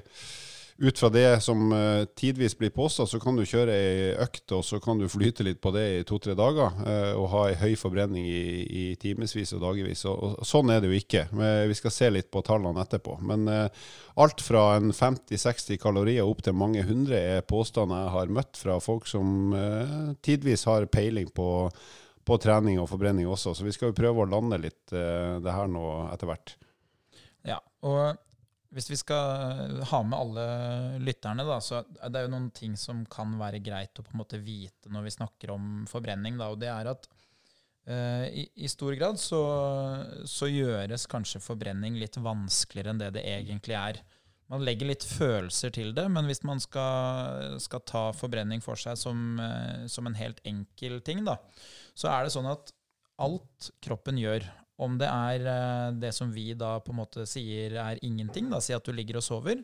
ut 0.78 0.98
fra 0.98 1.08
det 1.08 1.40
som 1.40 1.72
uh, 1.72 2.04
tidvis 2.04 2.58
blir 2.58 2.70
påstått, 2.70 3.08
så 3.10 3.20
kan 3.20 3.36
du 3.36 3.44
kjøre 3.48 3.72
ei 3.72 4.08
økt, 4.20 4.44
og 4.52 4.64
så 4.64 4.76
kan 4.82 5.00
du 5.00 5.06
flyte 5.08 5.46
litt 5.46 5.60
på 5.64 5.72
det 5.72 5.84
i 5.94 6.02
to-tre 6.08 6.34
dager 6.36 6.74
uh, 6.82 7.12
og 7.16 7.28
ha 7.32 7.44
ei 7.48 7.56
høy 7.60 7.76
forbrenning 7.80 8.26
i, 8.28 8.42
i 8.66 8.84
timevis 9.00 9.54
og 9.56 9.62
dagevis. 9.64 10.04
Og, 10.10 10.16
og, 10.20 10.44
sånn 10.46 10.72
er 10.74 10.82
det 10.84 10.90
jo 10.90 10.98
ikke. 10.98 11.24
Men 11.36 11.70
vi 11.70 11.78
skal 11.78 11.94
se 11.94 12.10
litt 12.12 12.28
på 12.32 12.44
tallene 12.44 12.84
etterpå. 12.84 13.16
Men 13.24 13.48
alt 13.48 14.42
fra 14.44 14.66
en 14.76 14.92
50-60 14.92 15.80
kalorier 15.80 16.28
opp 16.28 16.42
til 16.44 16.56
mange 16.56 16.84
hundre 16.84 17.20
er 17.36 17.46
påstander 17.48 18.04
jeg 18.04 18.14
har 18.16 18.34
møtt 18.38 18.60
fra 18.60 18.76
folk 18.82 19.08
som 19.08 19.54
tidvis 20.24 20.66
har 20.68 20.88
peiling 20.92 21.30
på, 21.34 21.48
på, 22.26 22.38
trening 22.42 22.80
og 22.82 22.90
forbrenning 22.92 23.28
også. 23.30 23.54
Så 23.56 23.64
vi 23.64 23.74
skal 23.76 23.92
jo 23.92 23.98
prøve 23.98 24.24
å 24.24 24.30
lande 24.30 24.60
litt 24.60 24.92
det 24.92 25.56
her 25.56 25.72
nå 25.72 25.86
etter 26.12 26.30
hvert. 26.30 26.56
Ja, 27.46 27.60
og 27.86 28.18
hvis 28.76 28.90
vi 28.90 28.96
skal 29.00 29.78
ha 29.88 29.98
med 30.04 30.18
alle 30.18 30.42
lytterne, 31.00 31.46
da, 31.48 31.56
så 31.64 31.78
er 31.80 32.10
det 32.12 32.26
jo 32.26 32.32
noen 32.34 32.50
ting 32.52 32.74
som 32.76 33.06
kan 33.08 33.32
være 33.40 33.62
greit 33.64 33.96
å 33.96 34.04
på 34.04 34.12
en 34.12 34.20
måte 34.20 34.40
vite 34.44 34.92
når 34.92 35.06
vi 35.06 35.14
snakker 35.14 35.54
om 35.54 35.86
forbrenning. 35.88 36.36
Da, 36.36 36.50
og 36.52 36.60
det 36.60 36.68
er 36.68 36.90
at 36.92 37.08
uh, 37.88 38.26
i, 38.28 38.44
i, 38.52 38.68
stor 38.68 38.92
grad 39.00 39.16
så, 39.22 39.40
så, 40.28 40.50
gjøres 40.52 41.08
kanskje 41.08 41.40
forbrenning 41.40 41.96
litt 41.96 42.20
vanskeligere 42.20 42.92
enn 42.92 43.00
det 43.00 43.14
det 43.16 43.24
egentlig 43.32 43.78
er. 43.80 44.02
Man 44.52 44.62
legger 44.66 44.92
litt 44.92 45.08
følelser 45.08 45.72
til 45.74 45.96
det, 45.96 46.04
men 46.12 46.28
hvis 46.28 46.44
man 46.46 46.60
skal, 46.62 47.56
skal 47.64 47.82
ta 47.88 48.04
forbrenning 48.14 48.60
for 48.62 48.76
seg 48.78 49.00
som, 49.00 49.40
uh, 49.40 49.88
som 49.88 50.10
en 50.10 50.20
helt 50.20 50.44
enkel 50.44 51.00
ting, 51.06 51.24
da, 51.24 51.38
så 51.96 52.12
er 52.12 52.26
det 52.26 52.36
sånn 52.36 52.52
at 52.52 52.76
alt 53.24 53.72
kroppen 53.80 54.20
gjør, 54.20 54.44
om 54.76 54.98
det 55.00 55.08
er 55.08 55.48
eh, 55.48 55.96
det 56.02 56.12
som 56.16 56.30
vi 56.32 56.50
da 56.58 56.76
på 56.84 56.92
en 56.92 57.00
måte 57.00 57.26
sier 57.28 57.78
er 57.80 58.00
ingenting, 58.04 58.50
da, 58.52 58.60
si 58.60 58.76
at 58.76 58.84
du 58.84 58.92
ligger 58.92 59.20
og 59.20 59.24
sover, 59.24 59.62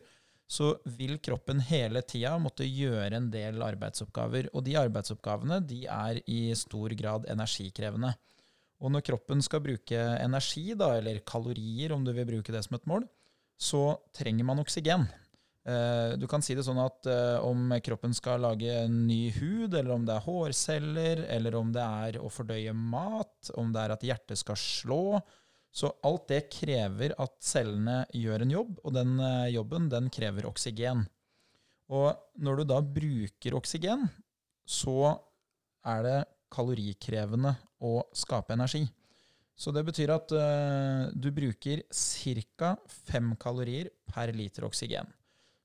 så 0.52 0.74
vil 0.98 1.16
kroppen 1.24 1.62
hele 1.64 2.02
tida 2.04 2.34
måtte 2.40 2.66
gjøre 2.66 3.16
en 3.16 3.30
del 3.32 3.62
arbeidsoppgaver. 3.64 4.50
Og 4.52 4.64
de 4.66 4.76
arbeidsoppgavene 4.80 5.62
de 5.64 5.84
er 5.88 6.20
i 6.28 6.52
stor 6.58 6.92
grad 6.98 7.28
energikrevende. 7.32 8.12
Og 8.82 8.92
når 8.92 9.04
kroppen 9.06 9.40
skal 9.44 9.62
bruke 9.64 9.98
energi, 10.18 10.72
da, 10.76 10.90
eller 10.98 11.22
kalorier, 11.28 11.94
om 11.94 12.04
du 12.04 12.12
vil 12.12 12.28
bruke 12.28 12.52
det 12.52 12.64
som 12.66 12.76
et 12.76 12.88
mål, 12.90 13.06
så 13.56 13.94
trenger 14.16 14.48
man 14.48 14.60
oksygen. 14.60 15.06
Eh, 15.62 16.18
du 16.18 16.26
kan 16.26 16.42
si 16.42 16.56
det 16.58 16.64
sånn 16.66 16.80
at 16.82 17.06
eh, 17.06 17.38
om 17.46 17.70
kroppen 17.86 18.14
skal 18.16 18.42
lage 18.42 18.72
en 18.82 19.04
ny 19.06 19.30
hud, 19.36 19.70
eller 19.70 19.94
om 19.94 20.06
det 20.06 20.16
er 20.16 20.24
hårceller, 20.24 21.22
eller 21.30 21.54
om 21.58 21.70
det 21.74 21.84
er 21.84 22.18
å 22.18 22.30
fordøye 22.32 22.74
mat, 22.74 23.52
om 23.60 23.70
det 23.74 23.84
er 23.84 23.94
at 23.94 24.06
hjertet 24.06 24.42
skal 24.42 24.58
slå 24.58 25.04
Så 25.72 25.88
alt 26.04 26.26
det 26.28 26.50
krever 26.52 27.14
at 27.16 27.38
cellene 27.40 28.02
gjør 28.12 28.42
en 28.44 28.50
jobb, 28.52 28.74
og 28.84 28.92
den 28.92 29.14
eh, 29.24 29.54
jobben 29.54 29.86
den 29.88 30.10
krever 30.12 30.50
oksygen. 30.50 31.06
Og 31.88 32.10
når 32.36 32.60
du 32.60 32.64
da 32.68 32.80
bruker 32.82 33.56
oksygen, 33.56 34.04
så 34.68 35.14
er 35.88 36.04
det 36.04 36.18
kalorikrevende 36.52 37.54
å 37.80 38.02
skape 38.12 38.52
energi. 38.52 38.82
Så 39.56 39.72
det 39.72 39.84
betyr 39.86 40.12
at 40.12 40.32
du 41.12 41.28
bruker 41.32 41.82
ca. 41.88 42.76
fem 43.08 43.34
kalorier 43.40 43.90
per 44.08 44.32
liter 44.36 44.64
oksygen. 44.68 45.08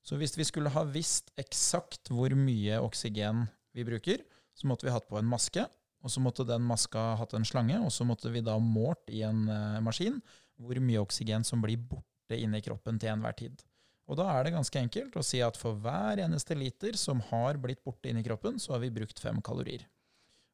Så 0.06 0.16
hvis 0.20 0.36
vi 0.38 0.46
skulle 0.46 0.72
ha 0.72 0.84
visst 0.88 1.32
eksakt 1.40 2.10
hvor 2.12 2.32
mye 2.38 2.78
oksygen 2.80 3.46
vi 3.76 3.84
bruker, 3.86 4.22
så 4.56 4.68
måtte 4.70 4.88
vi 4.88 4.94
hatt 4.94 5.08
på 5.10 5.18
en 5.20 5.28
maske, 5.28 5.66
og 6.02 6.12
så 6.12 6.22
måtte 6.22 6.46
den 6.46 6.64
maska 6.66 7.14
hatt 7.18 7.34
en 7.34 7.46
slange, 7.46 7.78
og 7.82 7.90
så 7.94 8.06
måtte 8.06 8.30
vi 8.32 8.42
da 8.44 8.56
målt 8.62 9.10
i 9.10 9.24
en 9.26 9.44
uh, 9.50 9.80
maskin 9.84 10.20
hvor 10.58 10.78
mye 10.82 11.02
oksygen 11.02 11.44
som 11.46 11.62
blir 11.62 11.78
borte 11.90 12.38
inni 12.38 12.62
kroppen 12.64 12.98
til 12.98 13.12
enhver 13.12 13.36
tid. 13.38 13.60
Og 14.08 14.16
da 14.18 14.30
er 14.32 14.46
det 14.46 14.54
ganske 14.56 14.80
enkelt 14.80 15.18
å 15.20 15.24
si 15.26 15.42
at 15.44 15.58
for 15.60 15.78
hver 15.84 16.22
eneste 16.24 16.56
liter 16.56 16.96
som 16.96 17.20
har 17.28 17.60
blitt 17.60 17.84
borte 17.84 18.08
inni 18.10 18.24
kroppen, 18.24 18.56
så 18.58 18.74
har 18.74 18.82
vi 18.82 18.94
brukt 18.94 19.20
fem 19.20 19.42
kalorier. 19.44 19.84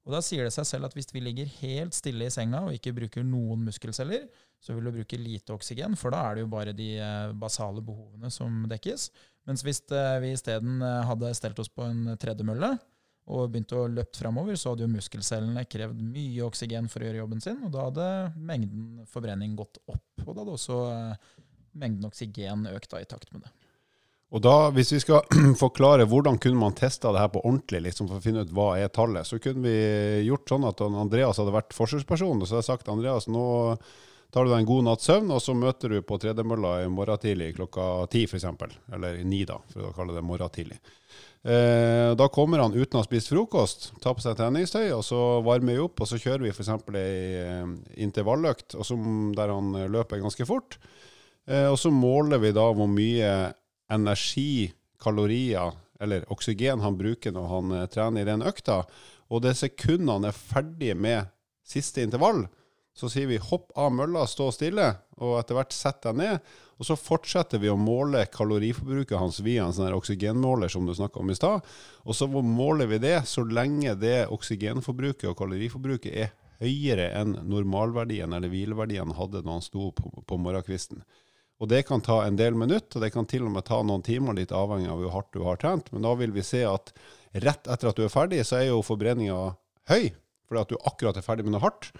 Og 0.04 0.12
da 0.12 0.20
sier 0.20 0.44
det 0.44 0.52
seg 0.52 0.66
selv 0.68 0.90
at 0.90 0.96
hvis 0.96 1.08
vi 1.14 1.22
ligger 1.24 1.48
helt 1.62 1.96
stille 1.96 2.26
i 2.28 2.32
senga 2.32 2.60
og 2.66 2.74
ikke 2.76 2.92
bruker 2.96 3.24
noen 3.24 3.62
muskelceller, 3.64 4.26
så 4.60 4.76
vil 4.76 4.88
du 4.88 4.98
bruke 4.98 5.20
lite 5.20 5.54
oksygen, 5.54 5.96
for 5.96 6.12
da 6.12 6.26
er 6.26 6.36
det 6.36 6.44
jo 6.44 6.50
bare 6.52 6.74
de 6.76 6.90
eh, 7.00 7.32
basale 7.40 7.80
behovene 7.84 8.28
som 8.32 8.66
dekkes. 8.68 9.08
Mens 9.48 9.64
hvis 9.66 9.82
eh, 9.92 10.16
vi 10.24 10.32
isteden 10.34 10.82
eh, 10.82 11.00
hadde 11.08 11.34
stelt 11.36 11.58
oss 11.60 11.70
på 11.72 11.86
en 11.86 12.14
tredemølle 12.20 12.74
og 13.24 13.48
begynt 13.52 13.72
å 13.72 13.86
løpe 13.88 14.18
framover, 14.18 14.56
så 14.60 14.72
hadde 14.72 14.84
jo 14.84 14.92
muskelcellene 14.92 15.64
krevd 15.68 16.00
mye 16.04 16.44
oksygen 16.44 16.90
for 16.92 17.00
å 17.00 17.08
gjøre 17.08 17.22
jobben 17.22 17.40
sin, 17.40 17.62
og 17.64 17.72
da 17.72 17.86
hadde 17.86 18.08
mengden 18.36 19.06
forbrenning 19.08 19.54
gått 19.56 19.80
opp. 19.88 20.04
Og 20.26 20.32
da 20.34 20.42
hadde 20.42 20.56
også 20.58 20.80
mengden 21.80 22.10
oksygen 22.10 22.66
økt 22.68 22.92
da 22.92 23.00
i 23.00 23.08
takt 23.08 23.32
med 23.32 23.46
det. 23.46 23.52
Og 24.34 24.42
da, 24.42 24.54
Hvis 24.74 24.90
vi 24.96 25.00
skal 25.02 25.22
forklare 25.64 26.08
hvordan 26.10 26.40
kunne 26.42 26.58
man 26.58 26.74
testa 26.76 27.12
det 27.14 27.22
her 27.22 27.30
på 27.34 27.44
ordentlig, 27.44 27.84
liksom 27.86 28.10
for 28.10 28.18
å 28.18 28.24
finne 28.24 28.42
ut 28.42 28.54
hva 28.54 28.72
er 28.80 28.90
tallet, 28.92 29.28
så 29.28 29.38
kunne 29.42 29.62
vi 29.68 30.24
gjort 30.26 30.50
sånn 30.50 30.66
at 30.66 30.82
Andreas 30.84 31.38
hadde 31.40 31.54
vært 31.54 31.76
forsøksperson. 31.76 32.40
Og 32.40 32.48
så 32.48 32.56
hadde 32.56 32.64
jeg 32.64 32.72
sagt 32.72 32.90
Andreas, 32.90 33.28
nå 33.30 33.44
tar 34.34 34.44
du 34.44 34.50
deg 34.50 34.64
en 34.64 34.68
god 34.68 34.86
natts 34.88 35.06
søvn, 35.06 35.30
og 35.30 35.38
så 35.42 35.54
møter 35.54 35.94
du 35.94 36.00
på 36.02 36.18
tredemølla 36.18 36.80
i 36.82 36.90
morgen 36.90 37.20
tidlig 37.22 37.52
klokka 37.54 38.08
ti 38.10 38.24
f.eks. 38.26 38.48
Eller 38.96 39.20
ni, 39.22 39.44
da, 39.46 39.60
for 39.70 39.88
å 39.88 39.94
kalle 39.94 40.16
det 40.16 40.24
morgen 40.26 40.50
tidlig. 40.54 40.80
Eh, 41.44 42.10
da 42.18 42.26
kommer 42.32 42.62
han 42.64 42.74
uten 42.74 42.98
å 42.98 43.02
ha 43.02 43.06
spist 43.06 43.30
frokost, 43.30 43.92
tar 44.02 44.16
på 44.16 44.24
seg 44.24 44.34
treningstøy, 44.40 44.88
og 44.96 45.04
så 45.06 45.20
varmer 45.46 45.76
vi 45.76 45.84
opp. 45.84 46.02
Og 46.02 46.10
så 46.10 46.18
kjører 46.18 46.48
vi 46.48 46.54
f.eks. 46.54 46.72
ei 46.98 47.42
eh, 47.44 47.74
intervalløkt 48.06 48.74
der 49.38 49.54
han 49.54 49.70
løper 49.92 50.24
ganske 50.24 50.48
fort. 50.48 50.80
Eh, 51.46 51.68
og 51.70 51.78
så 51.78 51.92
måler 51.94 52.42
vi 52.42 52.54
da 52.56 52.66
hvor 52.74 52.90
mye 52.90 53.30
energi, 53.94 54.72
kalorier 55.04 55.74
eller 56.00 56.24
oksygen 56.32 56.80
han 56.80 56.96
bruker 56.96 57.34
når 57.34 57.48
han 57.50 57.72
eh, 57.76 57.88
trener 57.92 58.24
i 58.24 58.28
den 58.28 58.44
økta. 58.46 58.82
Og 59.30 59.44
det 59.44 59.54
sekundet 59.58 60.10
han 60.10 60.28
er 60.28 60.36
ferdig 60.36 60.94
med 60.96 61.30
siste 61.64 62.04
intervall, 62.04 62.44
så 62.94 63.10
sier 63.10 63.26
vi 63.26 63.40
hopp 63.42 63.72
av 63.78 63.90
mølla, 63.94 64.22
stå 64.30 64.52
stille, 64.54 64.92
og 65.18 65.38
etter 65.40 65.58
hvert 65.58 65.74
sett 65.74 66.00
deg 66.06 66.18
ned. 66.20 66.52
Og 66.78 66.86
så 66.86 66.96
fortsetter 66.98 67.60
vi 67.62 67.70
å 67.70 67.78
måle 67.78 68.24
kaloriforbruket 68.30 69.18
hans 69.18 69.40
via 69.42 69.66
en 69.66 69.74
sånn 69.74 69.94
oksygenmåler 69.94 70.70
som 70.70 70.86
du 70.86 70.94
snakka 70.94 71.22
om 71.22 71.30
i 71.30 71.36
stad. 71.38 71.66
Og 72.06 72.18
så 72.18 72.28
måler 72.30 72.90
vi 72.90 73.00
det 73.02 73.16
så 73.30 73.44
lenge 73.46 73.96
det 73.98 74.28
oksygenforbruket 74.34 75.28
og 75.30 75.38
kaloriforbruket 75.38 76.16
er 76.24 76.32
høyere 76.62 77.10
enn 77.18 77.36
normalverdien 77.50 78.32
eller 78.34 78.50
hvileverdien 78.50 79.14
hadde 79.18 79.42
når 79.42 79.58
han 79.58 79.66
sto 79.66 79.90
på, 79.94 80.10
på 80.26 80.38
morgenkvisten. 80.40 81.02
Og 81.62 81.70
det 81.70 81.84
kan 81.86 82.02
ta 82.02 82.24
en 82.24 82.38
del 82.38 82.56
minutter, 82.58 82.98
og 82.98 83.04
det 83.04 83.12
kan 83.14 83.28
til 83.30 83.46
og 83.46 83.54
med 83.54 83.66
ta 83.66 83.78
noen 83.86 84.02
timer, 84.04 84.34
litt 84.36 84.54
avhengig 84.54 84.90
av 84.90 85.00
hvor 85.00 85.14
hardt 85.14 85.32
du 85.34 85.44
har 85.46 85.58
trent. 85.62 85.90
Men 85.94 86.06
da 86.06 86.14
vil 86.18 86.34
vi 86.34 86.42
se 86.46 86.64
at 86.66 86.90
rett 87.44 87.70
etter 87.70 87.90
at 87.90 87.98
du 87.98 88.06
er 88.06 88.12
ferdig, 88.12 88.42
så 88.46 88.58
er 88.58 88.68
jo 88.72 88.82
forbrenninga 88.86 89.38
høy, 89.90 90.10
fordi 90.48 90.62
at 90.62 90.72
du 90.74 90.76
akkurat 90.90 91.18
er 91.18 91.26
ferdig 91.26 91.46
med 91.46 91.54
noe 91.54 91.62
hardt. 91.62 91.92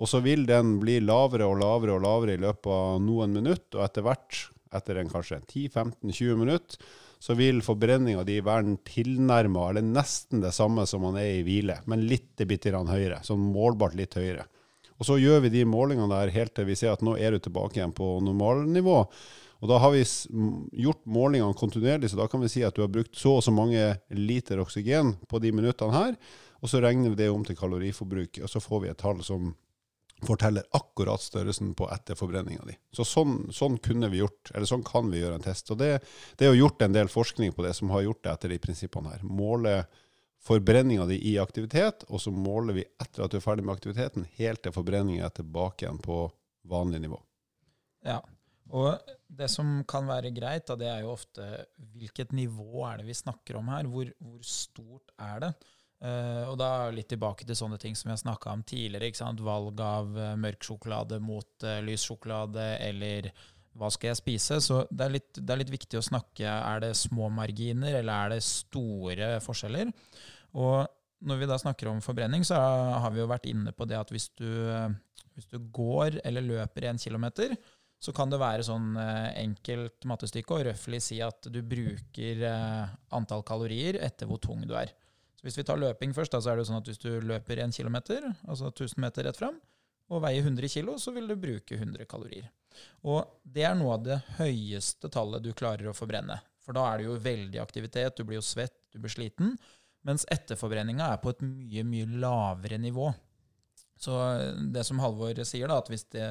Og 0.00 0.08
så 0.08 0.22
vil 0.24 0.46
den 0.48 0.78
bli 0.80 0.96
lavere 1.04 1.48
og 1.48 1.60
lavere 1.60 1.98
og 1.98 2.04
lavere 2.06 2.36
i 2.36 2.40
løpet 2.40 2.72
av 2.72 3.00
noen 3.04 3.36
minutter, 3.36 3.78
og 3.78 3.84
etter 3.84 4.06
hvert, 4.06 4.38
etter 4.72 5.00
en 5.00 5.12
kanskje 5.12 5.42
10-15-20 5.44 6.40
minutter, 6.40 6.80
så 7.20 7.36
vil 7.36 7.60
forbrenninga 7.60 8.22
di 8.24 8.38
være 8.40 8.78
tilnærma, 8.88 9.66
eller 9.68 9.84
nesten 9.84 10.40
det 10.40 10.54
samme 10.56 10.86
som 10.88 11.04
man 11.04 11.18
er 11.20 11.34
i 11.34 11.44
hvile, 11.44 11.82
men 11.90 12.06
litt 12.08 12.40
bitte 12.48 12.72
høyere. 12.72 13.20
Sånn 13.26 13.42
målbart 13.52 13.98
litt 13.98 14.16
høyere. 14.16 14.46
Og 14.96 15.04
så 15.08 15.18
gjør 15.20 15.44
vi 15.44 15.52
de 15.52 15.66
målingene 15.68 16.08
der 16.12 16.32
helt 16.32 16.54
til 16.56 16.68
vi 16.68 16.76
ser 16.76 16.94
at 16.94 17.04
nå 17.04 17.14
er 17.16 17.32
du 17.32 17.44
tilbake 17.44 17.78
igjen 17.78 17.92
på 17.96 18.18
normalnivå. 18.24 18.98
Og 19.60 19.68
da 19.68 19.78
har 19.80 19.92
vi 19.92 20.00
gjort 20.80 21.04
målingene 21.04 21.56
kontinuerlig, 21.56 22.08
så 22.08 22.22
da 22.22 22.28
kan 22.28 22.40
vi 22.40 22.48
si 22.52 22.64
at 22.64 22.76
du 22.76 22.80
har 22.84 22.92
brukt 22.92 23.16
så 23.16 23.36
og 23.36 23.44
så 23.44 23.52
mange 23.52 23.84
liter 24.16 24.60
oksygen 24.64 25.18
på 25.28 25.40
de 25.44 25.52
minuttene 25.56 25.92
her, 25.92 26.14
og 26.60 26.72
så 26.72 26.80
regner 26.80 27.12
vi 27.12 27.20
det 27.20 27.28
om 27.32 27.44
til 27.44 27.56
kaloriforbruk, 27.56 28.40
og 28.40 28.48
så 28.52 28.60
får 28.64 28.84
vi 28.84 28.92
et 28.92 29.00
tall 29.00 29.20
som 29.24 29.52
forteller 30.26 30.66
akkurat 30.76 31.22
størrelsen 31.22 31.72
på 31.78 31.88
etterforbrenninga 31.92 32.66
di. 32.68 32.76
Så 32.96 33.06
sånn, 33.08 33.48
sånn, 33.54 33.78
kunne 33.82 34.10
vi 34.12 34.20
gjort, 34.22 34.52
eller 34.54 34.68
sånn 34.68 34.84
kan 34.86 35.10
vi 35.12 35.22
gjøre 35.22 35.38
en 35.38 35.46
test. 35.46 35.70
Og 35.72 35.80
det, 35.80 35.92
det 36.38 36.46
er 36.46 36.54
jo 36.54 36.66
gjort 36.66 36.84
en 36.84 36.96
del 36.96 37.10
forskning 37.12 37.54
på 37.56 37.64
det 37.66 37.74
som 37.78 37.92
har 37.94 38.04
gjort 38.06 38.22
det 38.24 38.34
etter 38.34 38.54
de 38.54 38.60
prinsippene 38.62 39.14
her. 39.14 39.24
Måle 39.24 39.74
forbrenninga 40.40 41.06
di 41.10 41.18
i 41.32 41.38
aktivitet, 41.38 42.06
og 42.08 42.20
så 42.22 42.32
måler 42.32 42.78
vi 42.80 42.84
etter 43.02 43.24
at 43.24 43.32
du 43.32 43.38
er 43.40 43.44
ferdig 43.44 43.66
med 43.66 43.76
aktiviteten, 43.76 44.28
helt 44.40 44.62
til 44.64 44.74
forbrenninga 44.76 45.28
er 45.28 45.34
tilbake 45.36 45.84
igjen 45.84 46.00
på 46.04 46.22
vanlig 46.70 47.02
nivå. 47.04 47.18
Ja, 48.06 48.22
og 48.70 49.12
det 49.26 49.50
som 49.52 49.80
kan 49.88 50.06
være 50.08 50.32
greit, 50.34 50.66
da, 50.68 50.76
det 50.78 50.88
er 50.88 51.02
jo 51.04 51.12
ofte 51.16 51.46
hvilket 51.92 52.32
nivå 52.36 52.84
er 52.88 53.00
det 53.00 53.10
vi 53.10 53.18
snakker 53.18 53.58
om 53.60 53.68
her? 53.72 53.88
Hvor, 53.90 54.12
hvor 54.22 54.40
stort 54.46 55.12
er 55.18 55.44
det? 55.44 55.52
Uh, 56.00 56.48
og 56.48 56.54
da 56.56 56.88
litt 56.96 57.10
tilbake 57.12 57.44
til 57.44 57.56
sånne 57.58 57.76
ting 57.80 57.92
som 57.98 58.08
vi 58.08 58.14
har 58.14 58.20
snakka 58.22 58.54
om 58.56 58.62
tidligere. 58.64 59.10
ikke 59.10 59.20
sant? 59.20 59.40
Valg 59.44 59.80
av 59.84 60.14
uh, 60.16 60.36
mørk 60.40 60.64
sjokolade 60.64 61.18
mot 61.20 61.66
uh, 61.66 61.80
lys 61.84 62.06
sjokolade, 62.08 62.70
eller 62.80 63.28
hva 63.76 63.90
skal 63.92 64.10
jeg 64.10 64.20
spise? 64.22 64.58
Så 64.64 64.80
det 64.88 65.04
er, 65.04 65.12
litt, 65.18 65.32
det 65.36 65.52
er, 65.52 65.60
litt, 65.60 65.72
viktig 65.72 66.00
å 66.00 66.04
snakke 66.04 66.48
Er 66.48 66.80
det 66.82 66.94
små 66.98 67.28
marginer, 67.32 67.98
eller 67.98 68.14
er 68.14 68.32
det 68.34 68.46
store 68.46 69.28
forskjeller? 69.44 69.92
Og 70.56 70.88
når 71.28 71.42
vi 71.42 71.50
da 71.50 71.60
snakker 71.60 71.90
om 71.90 72.00
forbrenning, 72.02 72.46
så 72.48 72.56
har 72.56 73.12
vi 73.12 73.20
jo 73.20 73.28
vært 73.28 73.50
inne 73.50 73.74
på 73.76 73.84
det 73.86 73.98
at 74.00 74.08
hvis 74.10 74.30
du, 74.40 74.48
hvis 75.36 75.50
du 75.52 75.58
går 75.68 76.16
eller 76.24 76.46
løper 76.46 76.88
en 76.88 76.98
kilometer, 76.98 77.52
så 78.00 78.14
kan 78.16 78.32
det 78.32 78.40
være 78.40 78.64
sånn 78.64 78.96
enkelt 78.96 80.08
mattestykke 80.08 80.56
å 80.56 80.62
røftlig 80.70 81.02
si 81.04 81.20
at 81.22 81.44
du 81.52 81.60
bruker 81.60 82.40
antall 83.12 83.44
kalorier 83.46 84.00
etter 84.00 84.26
hvor 84.26 84.40
tung 84.40 84.64
du 84.64 84.72
er. 84.80 84.96
Så 85.40 85.46
Hvis 85.48 85.56
vi 85.56 85.64
tar 85.64 85.80
løping 85.80 86.12
først, 86.12 86.34
da, 86.34 86.42
så 86.44 86.52
er 86.52 86.58
det 86.58 86.66
jo 86.66 86.68
sånn 86.68 86.82
at 86.82 86.88
hvis 86.90 87.00
du 87.00 87.10
løper 87.24 87.62
1 87.64 87.72
km, 87.72 87.96
altså 88.44 88.68
1000 88.68 89.00
meter 89.00 89.24
rett 89.24 89.38
fram, 89.40 89.56
og 90.12 90.20
veier 90.20 90.44
100 90.44 90.68
kg, 90.68 90.90
så 91.00 91.14
vil 91.16 91.30
du 91.30 91.36
bruke 91.40 91.78
100 91.78 92.04
kalorier. 92.10 92.50
Og 93.08 93.24
det 93.40 93.64
er 93.64 93.78
noe 93.78 93.94
av 93.96 94.04
det 94.04 94.18
høyeste 94.36 95.08
tallet 95.08 95.40
du 95.40 95.54
klarer 95.56 95.88
å 95.88 95.96
forbrenne. 95.96 96.36
For 96.60 96.76
da 96.76 96.84
er 96.90 97.00
det 97.00 97.08
jo 97.08 97.16
veldig 97.24 97.62
aktivitet, 97.62 98.20
du 98.20 98.28
blir 98.28 98.36
jo 98.36 98.44
svett, 98.44 98.76
du 98.92 99.00
blir 99.00 99.14
sliten. 99.14 99.56
Mens 100.04 100.26
etterforbrenninga 100.28 101.08
er 101.08 101.22
på 101.22 101.32
et 101.32 101.40
mye, 101.46 101.86
mye 101.88 102.20
lavere 102.20 102.76
nivå. 102.82 103.08
Så 104.00 104.16
det 104.72 104.86
som 104.88 105.00
Halvor 105.02 105.36
sier, 105.44 105.68
da, 105.68 105.76
at 105.82 105.88
hvis, 105.92 106.06
det, 106.14 106.24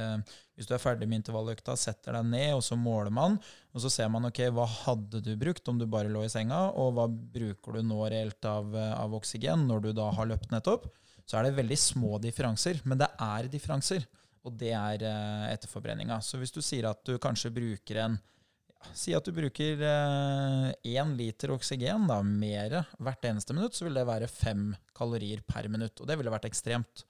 hvis, 0.58 0.66
du 0.66 0.74
er 0.74 0.82
ferdig 0.82 1.06
med 1.06 1.20
intervalløkta, 1.20 1.76
setter 1.78 2.18
deg 2.18 2.32
ned, 2.32 2.54
og 2.58 2.64
så 2.66 2.78
måler 2.80 3.14
man, 3.14 3.38
og 3.76 3.84
så 3.84 3.92
ser 3.94 4.10
man 4.10 4.26
ok, 4.26 4.42
hva 4.56 4.66
hadde 4.88 5.22
du 5.26 5.36
brukt 5.38 5.70
om 5.70 5.78
du 5.78 5.86
bare 5.86 6.10
lå 6.10 6.24
i 6.26 6.32
senga, 6.34 6.64
og 6.74 6.96
hva 6.98 7.06
bruker 7.10 7.78
du 7.78 7.86
nå 7.86 8.00
reelt 8.10 8.50
av, 8.50 8.74
av 8.74 9.14
oksygen 9.20 9.68
når 9.70 9.86
du 9.86 9.92
da 10.02 10.10
har 10.18 10.32
løpt 10.32 10.50
nettopp, 10.56 10.90
så 11.30 11.38
er 11.38 11.46
det 11.46 11.60
veldig 11.60 11.78
små 11.78 12.18
differanser. 12.24 12.82
Men 12.90 13.04
det 13.04 13.12
er 13.22 13.52
differanser, 13.54 14.08
og 14.42 14.56
det 14.58 14.74
er 14.74 15.06
eh, 15.06 15.46
etterforbrenninga. 15.54 16.18
Så 16.26 16.42
hvis 16.42 16.56
du 16.56 16.64
sier 16.66 16.90
at 16.90 17.04
du 17.06 17.20
kanskje 17.22 17.54
bruker 17.54 18.06
en 18.08 18.20
Si 18.96 19.12
at 19.12 19.26
du 19.28 19.34
bruker 19.36 19.82
én 19.84 20.72
eh, 20.72 21.10
liter 21.20 21.52
oksygen 21.52 22.06
da, 22.08 22.22
mer 22.24 22.78
hvert 22.96 23.26
eneste 23.28 23.52
minutt, 23.52 23.76
så 23.76 23.84
vil 23.84 23.98
det 24.00 24.06
være 24.08 24.30
fem 24.32 24.70
kalorier 24.96 25.42
per 25.44 25.68
minutt. 25.68 26.00
Og 26.00 26.08
det 26.08 26.16
ville 26.16 26.32
vært 26.32 26.48
ekstremt. 26.48 27.04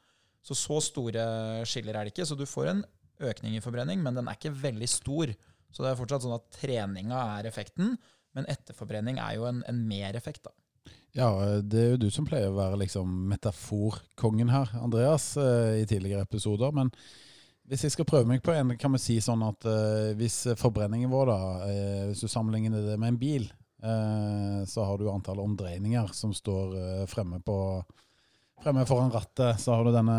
Så 0.45 0.55
så 0.57 0.79
store 0.83 1.25
skiller 1.67 1.97
er 1.97 2.07
det 2.07 2.13
ikke. 2.15 2.27
Så 2.27 2.37
du 2.39 2.45
får 2.49 2.71
en 2.71 2.83
økning 3.19 3.57
i 3.57 3.63
forbrenning, 3.63 4.01
men 4.03 4.15
den 4.15 4.29
er 4.29 4.37
ikke 4.37 4.55
veldig 4.55 4.89
stor. 4.89 5.33
Så 5.69 5.83
det 5.83 5.91
er 5.91 5.99
fortsatt 5.99 6.25
sånn 6.25 6.37
at 6.37 6.47
treninga 6.55 7.19
er 7.37 7.49
effekten, 7.49 7.93
men 8.37 8.49
etterforbrenning 8.49 9.19
er 9.21 9.37
jo 9.37 9.47
en, 9.49 9.61
en 9.69 9.83
mereffekt. 9.89 10.47
da. 10.47 10.55
Ja, 11.17 11.29
det 11.65 11.79
er 11.81 11.89
jo 11.95 12.03
du 12.05 12.09
som 12.13 12.27
pleier 12.27 12.51
å 12.51 12.57
være 12.57 12.83
liksom 12.83 13.09
metaforkongen 13.31 14.51
her, 14.53 14.71
Andreas, 14.77 15.31
eh, 15.41 15.81
i 15.81 15.89
tidligere 15.89 16.27
episoder. 16.27 16.71
men 16.75 16.93
hvis 17.69 17.83
jeg 17.85 17.93
skal 17.93 18.07
prøve 18.09 18.25
meg 18.25 18.41
på 18.41 18.49
en, 18.49 18.71
kan 18.81 18.95
vi 18.95 18.97
si 18.97 19.15
sånn 19.21 19.43
at 19.45 19.65
uh, 19.69 20.09
hvis 20.17 20.55
forbrenningen 20.57 21.11
vår, 21.11 21.29
da, 21.29 21.35
uh, 21.69 22.05
hvis 22.09 22.23
du 22.25 22.31
sammenligner 22.31 22.81
det 22.81 22.95
med 22.97 23.13
en 23.13 23.19
bil, 23.21 23.49
så 23.79 24.83
har 24.83 24.97
du 24.99 25.05
antall 25.07 25.39
omdreininger 25.39 26.09
som 26.11 26.33
står 26.35 27.05
fremme 27.07 27.37
på 27.39 27.53
Fremme 28.59 28.83
foran 28.85 29.11
rattet 29.11 29.61
så 29.63 29.77
har 29.77 29.87
du 29.87 29.93
denne, 29.95 30.17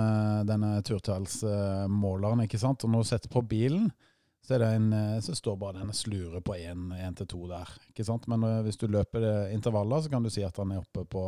denne 0.48 0.70
turtallsmåleren, 0.86 2.46
ikke 2.46 2.60
sant. 2.60 2.86
Og 2.86 2.92
når 2.92 3.04
du 3.04 3.10
setter 3.10 3.32
på 3.32 3.42
bilen, 3.44 3.90
så, 4.40 4.56
en, 4.64 4.88
så 5.20 5.34
står 5.36 5.58
bare 5.60 5.76
denne 5.82 5.92
slure 5.94 6.40
på 6.40 6.56
1 6.56 7.18
til 7.20 7.28
2 7.34 7.40
der. 7.50 7.74
ikke 7.92 8.06
sant? 8.08 8.24
Men 8.32 8.46
hvis 8.64 8.80
du 8.80 8.86
løper 8.88 9.52
intervaller, 9.52 10.00
så 10.00 10.12
kan 10.12 10.24
du 10.24 10.32
si 10.32 10.44
at 10.46 10.56
den 10.56 10.72
er 10.72 10.80
oppe 10.80 11.04
på 11.04 11.26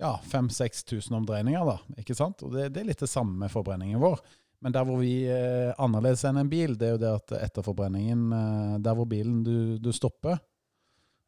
ja, 0.00 0.20
5000-6000 0.30 1.16
omdreininger. 1.16 1.64
da, 1.66 1.78
ikke 2.00 2.14
sant? 2.14 2.42
Og 2.42 2.54
det, 2.54 2.70
det, 2.74 2.84
er 2.84 2.92
litt 2.92 3.02
det 3.02 3.10
samme 3.10 3.36
med 3.42 3.52
forbrenningen 3.52 4.00
vår. 4.00 4.22
Men 4.60 4.74
der 4.76 4.84
hvor 4.84 5.00
vi 5.00 5.24
er 5.32 5.74
annerledes 5.80 6.24
enn 6.28 6.40
en 6.40 6.52
bil, 6.52 6.76
det 6.78 6.88
er 6.88 6.96
jo 6.96 7.02
det 7.02 7.12
at 7.16 7.36
etter 7.40 7.64
forbrenningen, 7.64 8.24
eh, 8.36 8.78
der 8.84 8.96
hvor 8.96 9.08
bilen 9.08 9.42
du, 9.44 9.78
du 9.80 9.90
stopper 9.96 10.38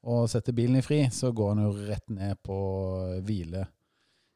og 0.03 0.27
setter 0.29 0.57
bilen 0.57 0.81
i 0.81 0.85
fri, 0.85 1.05
så 1.15 1.31
går 1.33 1.55
den 1.55 1.65
jo 1.65 1.73
rett 1.89 2.09
ned 2.13 2.41
på 2.45 2.57
hvile, 3.25 3.65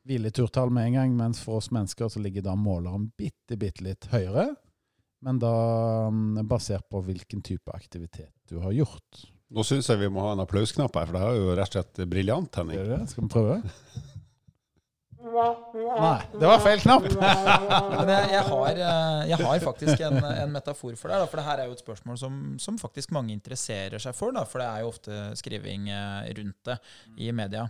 hvileturtall 0.06 0.70
med 0.72 0.90
en 0.90 0.98
gang, 1.00 1.16
mens 1.18 1.42
for 1.42 1.60
oss 1.60 1.72
mennesker 1.74 2.10
så 2.12 2.22
ligger 2.22 2.46
da 2.46 2.56
måleren 2.58 3.10
bitte, 3.18 3.58
bitte 3.58 3.84
litt 3.86 4.08
høyere. 4.12 4.52
Men 5.26 5.40
da 5.42 5.54
mm, 6.12 6.44
basert 6.48 6.86
på 6.92 7.00
hvilken 7.06 7.42
type 7.42 7.72
aktivitet 7.74 8.34
du 8.50 8.60
har 8.62 8.74
gjort. 8.76 9.24
Nå 9.54 9.62
syns 9.66 9.88
jeg 9.90 10.02
vi 10.02 10.10
må 10.10 10.24
ha 10.24 10.34
en 10.34 10.42
applausknapp 10.42 10.94
her, 10.98 11.08
for 11.08 11.16
det 11.16 11.24
er 11.24 11.38
jo 11.38 11.54
rett 11.54 11.70
og 11.70 11.78
slett 11.78 12.06
briljant, 12.10 12.58
Henning. 12.58 12.82
Det 12.82 12.92
det? 12.92 13.08
Skal 13.12 13.26
vi 13.26 13.32
prøve? 13.32 13.58
Nei, 15.26 16.18
det 16.38 16.46
var 16.46 16.60
feil 16.62 16.80
knapp! 16.82 17.06
Men 17.98 18.10
jeg, 18.12 18.28
jeg, 18.30 18.42
har, 18.46 18.80
eh, 18.88 19.22
jeg 19.32 19.38
har 19.42 19.62
faktisk 19.64 20.02
en, 20.06 20.18
en 20.22 20.52
metafor 20.54 20.94
for 20.98 21.10
det. 21.10 21.18
Da, 21.18 21.28
for 21.30 21.40
det 21.40 21.46
her 21.48 21.62
er 21.62 21.70
jo 21.70 21.76
et 21.76 21.82
spørsmål 21.82 22.18
som, 22.20 22.36
som, 22.62 22.78
faktisk 22.78 23.14
mange 23.16 23.34
interesserer 23.34 24.02
seg 24.02 24.14
for. 24.16 24.34
Da, 24.36 24.44
for 24.48 24.62
det 24.62 24.68
er 24.68 24.84
jo 24.84 24.92
ofte 24.92 25.18
skriving 25.40 25.90
eh, 25.90 26.30
rundt 26.38 26.70
det 26.70 26.78
i 27.26 27.32
media. 27.34 27.66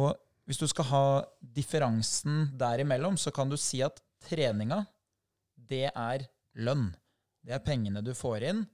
Og 0.00 0.14
hvis 0.48 0.60
du 0.60 0.66
skal 0.68 0.88
ha 0.90 1.04
differansen 1.56 2.50
derimellom, 2.60 3.16
så 3.20 3.32
kan 3.34 3.48
du 3.48 3.56
si 3.60 3.80
at 3.84 4.00
treninga, 4.24 4.84
det 5.56 5.88
er 5.90 6.26
lønn. 6.54 6.90
Det 7.44 7.54
er 7.56 7.64
pengene 7.64 8.02
du 8.04 8.12
får 8.16 8.48
inn 8.50 8.64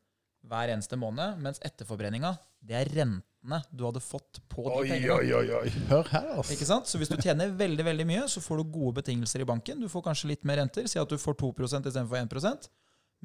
hver 0.51 0.73
eneste 0.73 0.97
måned, 0.99 1.41
mens 1.43 1.61
etterforbrenninga, 1.67 2.33
det 2.65 2.77
er 2.79 2.91
rentene 2.93 3.61
du 3.73 3.85
hadde 3.87 4.03
fått 4.05 4.41
på 4.53 4.65
de 4.67 4.91
pengene. 4.91 5.17
Oi, 5.17 5.33
oi, 5.37 5.61
oi. 5.61 5.73
Hør 5.91 6.09
her, 6.13 6.29
altså. 6.37 6.55
Ikke 6.55 6.69
sant? 6.69 6.89
Så 6.91 7.01
hvis 7.01 7.11
du 7.13 7.17
tjener 7.21 7.53
veldig 7.57 7.87
veldig 7.87 8.07
mye, 8.09 8.27
så 8.29 8.43
får 8.45 8.61
du 8.61 8.73
gode 8.75 8.99
betingelser 9.01 9.45
i 9.45 9.49
banken. 9.49 9.81
Du 9.81 9.89
får 9.93 10.05
kanskje 10.11 10.33
litt 10.33 10.45
mer 10.49 10.61
renter. 10.61 10.89
Si 10.91 11.01
at 11.01 11.13
du 11.13 11.17
får 11.21 11.39
2% 11.41 11.89
istedenfor 11.89 12.21
1% 12.21 12.69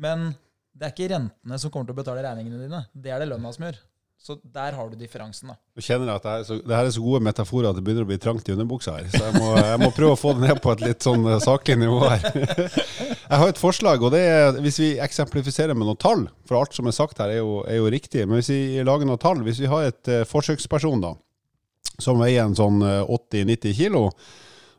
Men 0.04 0.30
det 0.76 0.88
er 0.88 0.96
ikke 0.96 1.12
rentene 1.12 1.60
som 1.60 1.72
kommer 1.72 1.90
til 1.90 1.96
å 1.96 2.00
betale 2.02 2.24
regningene 2.24 2.64
dine. 2.64 2.82
Det 2.92 3.12
er 3.12 3.24
det 3.24 3.30
lønna 3.32 3.52
som 3.56 3.68
gjør. 3.68 3.80
Så 4.26 4.40
der 4.42 4.74
har 4.74 4.88
du 4.90 4.96
differansen. 4.98 5.52
da. 5.52 5.56
Du 5.78 5.84
kjenner 5.86 6.16
at 6.16 6.24
det 6.26 6.32
her, 6.74 6.88
er 6.88 6.90
så, 6.90 7.02
gode 7.04 7.22
metaforer 7.22 7.68
at 7.70 7.78
det 7.78 7.84
begynner 7.86 8.08
å 8.08 8.10
bli 8.10 8.18
trangt 8.18 8.48
i 8.50 8.56
underbuksa 8.56 8.96
her. 8.96 9.10
Så 9.14 9.20
jeg 9.22 9.36
må, 9.38 9.52
jeg 9.60 9.82
må 9.84 9.90
prøve 9.94 10.16
å 10.16 10.18
få 10.18 10.32
det 10.34 10.48
ned 10.48 10.62
på 10.64 10.72
et 10.74 10.82
litt 10.82 11.06
sånn 11.06 11.28
eh, 11.30 11.38
saklig 11.44 11.76
nivå 11.84 12.00
her. 12.08 12.26
Jeg 13.26 13.40
har 13.42 13.50
et 13.50 13.60
forslag, 13.62 14.02
og 14.06 14.12
det 14.14 14.22
er 14.22 14.58
hvis 14.62 14.78
vi 14.82 14.88
eksemplifiserer 15.02 15.78
med 15.78 15.88
noen 15.88 16.00
tall, 16.02 16.24
for 16.46 16.60
alt 16.60 16.78
som 16.78 16.86
er 16.90 16.94
sagt 16.94 17.22
her 17.22 17.32
er 17.34 17.40
jo, 17.40 17.64
er 17.70 17.80
jo 17.80 17.90
riktig, 17.90 18.22
men 18.26 18.38
hvis 18.38 18.52
vi 18.54 18.84
lager 18.86 19.10
noen 19.10 19.22
tall 19.22 19.42
Hvis 19.46 19.62
vi 19.64 19.70
har 19.70 19.88
et 19.88 20.12
uh, 20.14 20.20
forsøksperson 20.30 21.02
da, 21.02 21.16
som 21.98 22.22
veier 22.22 22.46
en 22.46 22.58
sånn 22.58 22.82
uh, 22.86 23.02
80-90 23.18 23.78
kilo, 23.78 24.04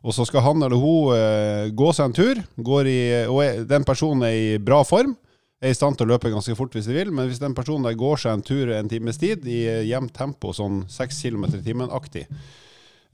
og 0.07 0.15
så 0.15 0.27
skal 0.29 0.47
han 0.47 0.63
eller 0.63 0.79
hun 0.79 1.75
gå 1.75 1.93
seg 1.95 2.07
en 2.07 2.15
tur, 2.15 2.43
i, 2.87 2.99
og 3.27 3.67
den 3.67 3.87
personen 3.87 4.23
er 4.29 4.39
i 4.39 4.59
bra 4.63 4.85
form 4.87 5.17
er 5.61 5.73
i 5.73 5.77
stand 5.77 5.97
til 5.97 6.07
å 6.07 6.15
løpe 6.15 6.33
ganske 6.33 6.55
fort 6.59 6.77
hvis 6.77 6.89
de 6.89 6.97
vil, 6.97 7.11
men 7.15 7.31
hvis 7.31 7.41
den 7.41 7.57
personen 7.57 7.87
der 7.89 7.97
går 7.99 8.21
seg 8.21 8.37
en 8.37 8.45
tur 8.45 8.73
en 8.75 8.91
times 8.91 9.21
tid 9.21 9.47
i 9.49 9.63
jevnt 9.89 10.15
tempo, 10.17 10.53
sånn 10.57 10.85
6 10.93 11.23
km 11.25 11.49
i 11.49 11.65
timen-aktig, 11.65 12.27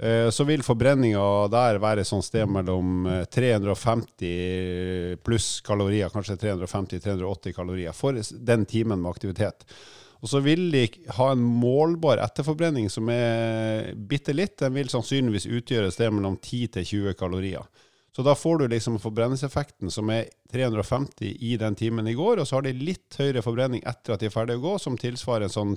eh, 0.02 0.28
så 0.34 0.46
vil 0.48 0.64
forbrenninga 0.66 1.22
der 1.52 1.78
være 1.82 2.06
sånn 2.08 2.24
sted 2.26 2.50
mellom 2.50 3.06
350 3.30 4.28
eh, 4.28 5.16
pluss 5.22 5.60
kalorier, 5.66 6.10
kanskje 6.10 6.40
350-380 6.42 7.58
kalorier, 7.58 7.94
for 7.94 8.18
den 8.18 8.66
timen 8.66 9.02
med 9.02 9.12
aktivitet. 9.14 9.66
Og 10.22 10.30
så 10.30 10.38
vil 10.42 10.68
de 10.70 10.84
ha 11.16 11.32
en 11.32 11.40
målbar 11.42 12.20
etterforbrenning 12.22 12.86
som 12.94 13.08
er 13.10 13.88
bitte 13.98 14.30
litt. 14.34 14.54
Den 14.60 14.76
vil 14.76 14.90
sannsynligvis 14.90 15.48
utgjøre 15.50 15.90
et 15.90 15.96
sted 15.96 16.14
mellom 16.14 16.36
10 16.38 16.78
20 16.78 17.16
kalorier. 17.18 17.66
Så 18.16 18.22
da 18.22 18.34
får 18.34 18.58
du 18.58 18.68
liksom 18.68 18.98
forbrenningseffekten 19.00 19.90
som 19.90 20.10
er 20.12 20.26
350 20.52 21.30
i 21.40 21.54
den 21.56 21.74
timen 21.74 22.08
i 22.08 22.14
går, 22.14 22.42
og 22.42 22.48
så 22.48 22.58
har 22.58 22.66
de 22.66 22.74
litt 22.76 23.16
høyere 23.16 23.40
forbrenning 23.44 23.80
etter 23.88 24.12
at 24.12 24.20
de 24.20 24.28
er 24.28 24.34
ferdige 24.34 24.60
å 24.60 24.64
gå, 24.66 24.74
som 24.82 24.98
tilsvarer 25.00 25.48
en 25.48 25.54
sånn 25.54 25.72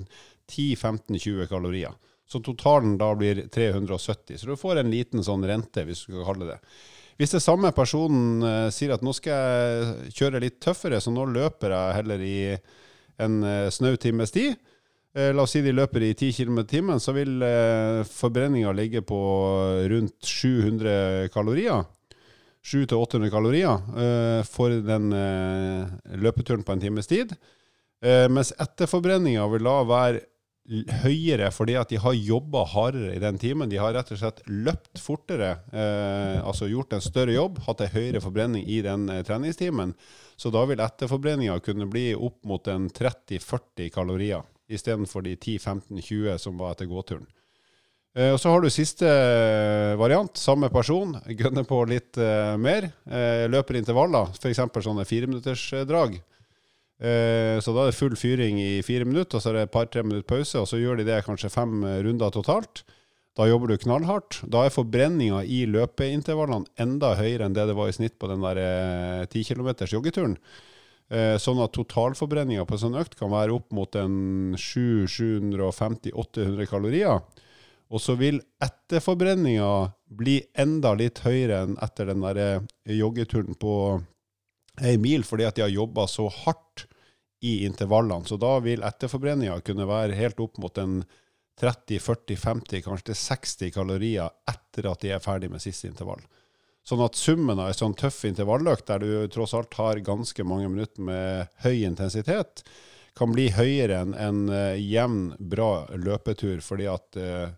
10-15-20 0.52 1.48
kalorier. 1.48 1.96
Så 2.28 2.42
totalen 2.44 2.98
da 3.00 3.08
blir 3.16 3.46
370. 3.54 4.36
Så 4.36 4.50
du 4.50 4.56
får 4.60 4.82
en 4.82 4.92
liten 4.92 5.24
sånn 5.24 5.46
rente, 5.48 5.86
hvis 5.86 6.04
du 6.04 6.12
skal 6.12 6.28
kalle 6.28 6.50
det 6.50 6.60
Hvis 7.16 7.32
det 7.32 7.40
samme 7.40 7.70
personen 7.72 8.44
uh, 8.44 8.68
sier 8.68 8.92
at 8.92 9.04
nå 9.06 9.14
skal 9.16 9.32
jeg 9.32 10.14
kjøre 10.18 10.42
litt 10.42 10.60
tøffere, 10.60 11.00
så 11.00 11.14
nå 11.14 11.24
løper 11.32 11.72
jeg 11.72 11.98
heller 12.02 12.20
i 12.20 12.38
en 13.16 13.38
uh, 13.46 13.70
snau 13.72 13.96
times 13.96 14.34
tid, 14.34 14.58
uh, 15.16 15.30
La 15.32 15.46
oss 15.46 15.56
si 15.56 15.64
de 15.64 15.72
løper 15.72 16.04
i 16.04 16.12
10 16.12 16.36
km 16.36 16.60
i 16.60 16.68
timen, 16.68 17.00
så 17.00 17.16
vil 17.16 17.40
uh, 17.40 18.04
forbrenninga 18.04 18.76
ligge 18.76 19.00
på 19.00 19.22
rundt 19.88 20.20
700 20.20 21.30
kalorier. 21.32 21.86
700-800 22.66 23.30
kalorier 23.30 23.82
uh, 23.94 24.42
for 24.46 24.74
den 24.82 25.12
uh, 25.14 25.86
løpeturen 26.18 26.64
på 26.66 26.74
en 26.74 26.82
times 26.82 27.06
tid. 27.10 27.36
Uh, 28.04 28.26
mens 28.32 28.50
etterforbrenninga 28.58 29.44
vil 29.52 29.68
da 29.68 29.76
være 29.86 30.24
høyere 31.04 31.52
fordi 31.54 31.76
at 31.78 31.92
de 31.92 32.00
har 32.02 32.16
jobba 32.18 32.64
hardere 32.72 33.12
i 33.14 33.22
den 33.22 33.38
timen. 33.38 33.70
De 33.70 33.78
har 33.78 33.94
rett 33.94 34.10
og 34.10 34.18
slett 34.18 34.40
løpt 34.50 34.98
fortere, 34.98 35.52
altså 36.42 36.66
gjort 36.66 36.96
en 36.96 37.04
større 37.04 37.36
jobb, 37.36 37.60
hatt 37.68 37.84
en 37.84 37.92
høyere 37.92 38.18
forbrenning 38.24 38.64
i 38.66 38.80
den 38.82 39.04
treningstimen. 39.28 39.92
Så 40.34 40.50
da 40.50 40.64
vil 40.66 40.82
etterforbrenninga 40.82 41.60
kunne 41.62 41.86
bli 41.86 42.08
opp 42.18 42.40
mot 42.50 42.66
en 42.66 42.90
30-40 42.90 43.92
kalorier 43.94 44.42
istedenfor 44.66 45.22
de 45.22 45.36
10-15-20 45.36 46.42
som 46.42 46.58
var 46.58 46.74
etter 46.74 46.90
gåturen. 46.90 47.30
Eh, 48.16 48.32
og 48.32 48.40
Så 48.40 48.48
har 48.50 48.64
du 48.64 48.70
siste 48.72 49.08
eh, 49.08 49.92
variant. 50.00 50.38
Samme 50.40 50.70
person, 50.72 51.12
gønner 51.28 51.64
på 51.68 51.82
litt 51.90 52.16
uh, 52.16 52.56
mer. 52.56 52.88
Løper 53.52 53.76
intervaller, 53.76 54.32
f.eks. 54.40 54.60
sånne 54.72 55.04
fireminuttersdrag. 55.08 56.20
Så 56.96 57.72
da 57.76 57.82
er 57.82 57.90
det 57.90 57.98
full 57.98 58.14
fyring 58.16 58.56
i 58.56 58.80
fire 58.80 59.04
minutter, 59.04 59.36
og 59.36 59.42
så 59.44 59.50
er 59.50 59.58
det 59.58 59.64
et 59.66 59.74
par-tre 59.74 60.00
minutter 60.00 60.24
pause. 60.24 60.56
Og 60.62 60.68
så 60.70 60.78
gjør 60.80 60.96
de 60.96 61.04
det 61.04 61.26
kanskje 61.26 61.52
fem 61.52 61.84
runder 61.84 62.32
totalt. 62.32 62.88
Da 63.36 63.44
jobber 63.50 63.68
du 63.68 63.76
knallhardt. 63.82 64.38
Da 64.48 64.64
er 64.64 64.72
forbrenninga 64.72 65.42
i 65.44 65.68
løpeintervallene 65.68 66.64
enda 66.80 67.12
høyere 67.18 67.44
enn 67.44 67.52
det 67.58 67.66
det 67.68 67.76
var 67.76 67.92
i 67.92 67.96
snitt 67.98 68.16
på 68.16 68.30
den 68.32 68.40
der 68.40 69.28
10 69.28 69.44
km 69.44 69.76
joggeturen. 69.92 70.40
Sånn 71.44 71.60
at 71.60 71.76
totalforbrenninga 71.76 72.64
på 72.64 72.72
en 72.78 72.84
sånn 72.86 72.96
økt 73.02 73.12
kan 73.20 73.28
være 73.34 73.52
opp 73.60 73.68
mot 73.76 73.92
en 74.00 74.56
750-800 74.56 76.64
kalorier. 76.72 77.20
Og 77.94 78.02
så 78.02 78.16
vil 78.18 78.40
etterforbrenninga 78.62 79.70
bli 80.18 80.40
enda 80.58 80.94
litt 80.98 81.22
høyere 81.26 81.62
enn 81.64 81.76
etter 81.82 82.10
den 82.10 82.24
der 82.24 82.40
eh, 82.42 82.96
joggeturen 82.98 83.54
på 83.58 83.74
ei 84.82 84.96
mil, 85.00 85.24
fordi 85.24 85.46
at 85.46 85.56
de 85.56 85.64
har 85.64 85.72
jobba 85.72 86.06
så 86.10 86.26
hardt 86.42 86.86
i 87.46 87.60
intervallene. 87.66 88.26
Så 88.26 88.38
da 88.40 88.56
vil 88.64 88.84
etterforbrenninga 88.86 89.60
kunne 89.64 89.86
være 89.88 90.18
helt 90.18 90.40
opp 90.42 90.58
mot 90.62 90.82
en 90.82 90.98
30-40-50, 91.60 92.82
kanskje 92.84 93.14
60 93.16 93.70
kalorier 93.72 94.34
etter 94.50 94.90
at 94.90 95.04
de 95.04 95.14
er 95.14 95.22
ferdig 95.24 95.48
med 95.52 95.62
siste 95.64 95.88
intervall. 95.88 96.20
Sånn 96.86 97.02
at 97.02 97.18
summen 97.18 97.58
av 97.58 97.70
en 97.70 97.78
sånn 97.78 97.96
tøff 97.98 98.20
intervalløkt, 98.28 98.86
der 98.90 99.02
du 99.02 99.30
tross 99.32 99.56
alt 99.58 99.74
har 99.78 100.02
ganske 100.06 100.44
mange 100.46 100.68
minutter 100.70 101.02
med 101.02 101.48
høy 101.64 101.86
intensitet, 101.86 102.62
kan 103.16 103.32
bli 103.32 103.48
høyere 103.56 104.02
enn 104.04 104.12
en 104.20 104.42
uh, 104.52 104.76
jevn, 104.76 105.32
bra 105.40 105.86
løpetur, 105.96 106.60
fordi 106.62 106.86
at 106.92 107.18
uh, 107.18 107.48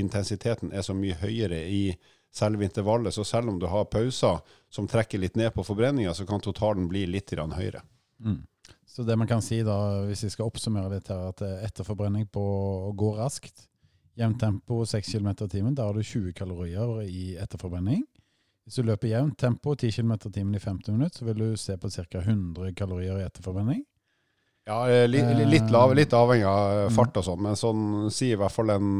intensiteten 0.00 0.72
er 0.72 0.82
så 0.86 0.96
mye 0.96 1.16
høyere 1.20 1.60
i 1.68 1.84
selve 2.32 2.64
intervallet. 2.64 3.14
Så 3.14 3.24
selv 3.24 3.52
om 3.52 3.58
du 3.58 3.66
har 3.70 3.88
pauser 3.90 4.40
som 4.70 4.88
trekker 4.88 5.18
litt 5.18 5.36
ned 5.38 5.52
på 5.54 5.64
forbrenninga, 5.66 6.14
så 6.14 6.26
kan 6.26 6.42
totalen 6.42 6.88
bli 6.88 7.06
litt 7.10 7.34
høyere. 7.34 7.82
Mm. 8.24 8.44
Så 8.86 9.02
det 9.06 9.16
man 9.16 9.28
kan 9.30 9.42
si 9.42 9.62
da, 9.62 10.02
hvis 10.06 10.24
vi 10.26 10.30
skal 10.30 10.50
oppsummere 10.50 10.90
litt 10.96 11.10
her, 11.10 11.30
at 11.30 11.42
etter 11.62 11.86
forbrenning 11.86 12.26
på 12.26 12.42
å 12.42 12.92
gå 12.92 13.14
raskt, 13.18 13.68
jevnt 14.18 14.40
tempo 14.40 14.82
6 14.84 15.12
km 15.12 15.30
i 15.30 15.48
timen, 15.48 15.74
da 15.74 15.86
har 15.86 15.94
du 15.94 16.02
20 16.02 16.34
kalorier 16.36 17.02
i 17.06 17.36
etterforbrenning. 17.40 18.02
Hvis 18.66 18.80
du 18.80 18.86
løper 18.86 19.08
jevnt 19.08 19.38
tempo 19.40 19.74
10 19.74 19.94
km 19.94 20.12
i 20.12 20.32
timen 20.34 20.58
i 20.58 20.62
50 20.62 20.96
minutter, 20.96 21.22
så 21.22 21.28
vil 21.30 21.38
du 21.38 21.56
se 21.56 21.78
på 21.78 21.90
ca. 21.90 22.20
100 22.20 22.74
kalorier 22.78 23.18
i 23.18 23.24
etterforbrenning. 23.24 23.84
Ja, 24.68 24.84
litt, 25.08 25.30
litt, 25.48 25.70
lav, 25.72 25.94
litt 25.96 26.12
avhengig 26.14 26.46
av 26.46 26.90
fart 26.94 27.16
og 27.16 27.24
sånn, 27.26 27.40
men 27.42 27.56
sånn 27.58 28.10
sier 28.12 28.36
i 28.36 28.38
hvert 28.42 28.54
fall 28.54 28.70
en 28.74 28.90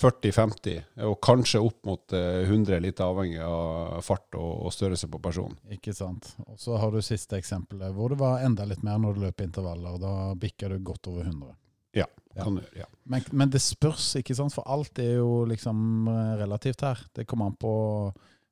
40-50, 0.00 0.80
og 1.06 1.20
kanskje 1.22 1.60
opp 1.62 1.84
mot 1.86 2.12
100, 2.12 2.74
eh, 2.74 2.82
litt 2.82 3.00
avhengig 3.00 3.38
av 3.46 4.00
fart 4.02 4.34
og, 4.34 4.72
størrelse 4.74 5.06
på 5.10 5.20
personen. 5.22 5.54
Ikke 5.70 5.94
sant. 5.94 6.32
Og 6.48 6.58
så 6.58 6.78
har 6.82 6.90
du 6.90 7.02
siste 7.04 7.38
eksempelet, 7.38 7.94
hvor 7.94 8.10
det 8.10 8.18
var 8.18 8.42
enda 8.42 8.66
litt 8.66 8.82
mer 8.82 8.98
når 8.98 9.14
du 9.14 9.22
løp 9.26 9.44
intervaller. 9.44 9.94
og 9.94 10.02
Da 10.02 10.14
bikker 10.34 10.74
du 10.74 10.82
godt 10.82 11.12
over 11.12 11.22
100. 11.22 11.54
Ja, 11.94 12.08
kan 12.34 12.58
ja. 12.58 12.60
du, 12.60 12.78
ja. 12.80 12.88
Men, 13.04 13.22
men, 13.30 13.50
det 13.54 13.62
spørs, 13.62 14.16
ikke 14.18 14.34
sant? 14.34 14.54
for 14.56 14.66
alt 14.66 14.98
er 14.98 15.20
jo 15.20 15.44
liksom 15.46 16.08
eh, 16.10 16.36
relativt 16.42 16.82
her. 16.82 17.06
Det 17.14 17.26
kommer 17.30 17.52
an 17.52 17.58
på 17.60 17.74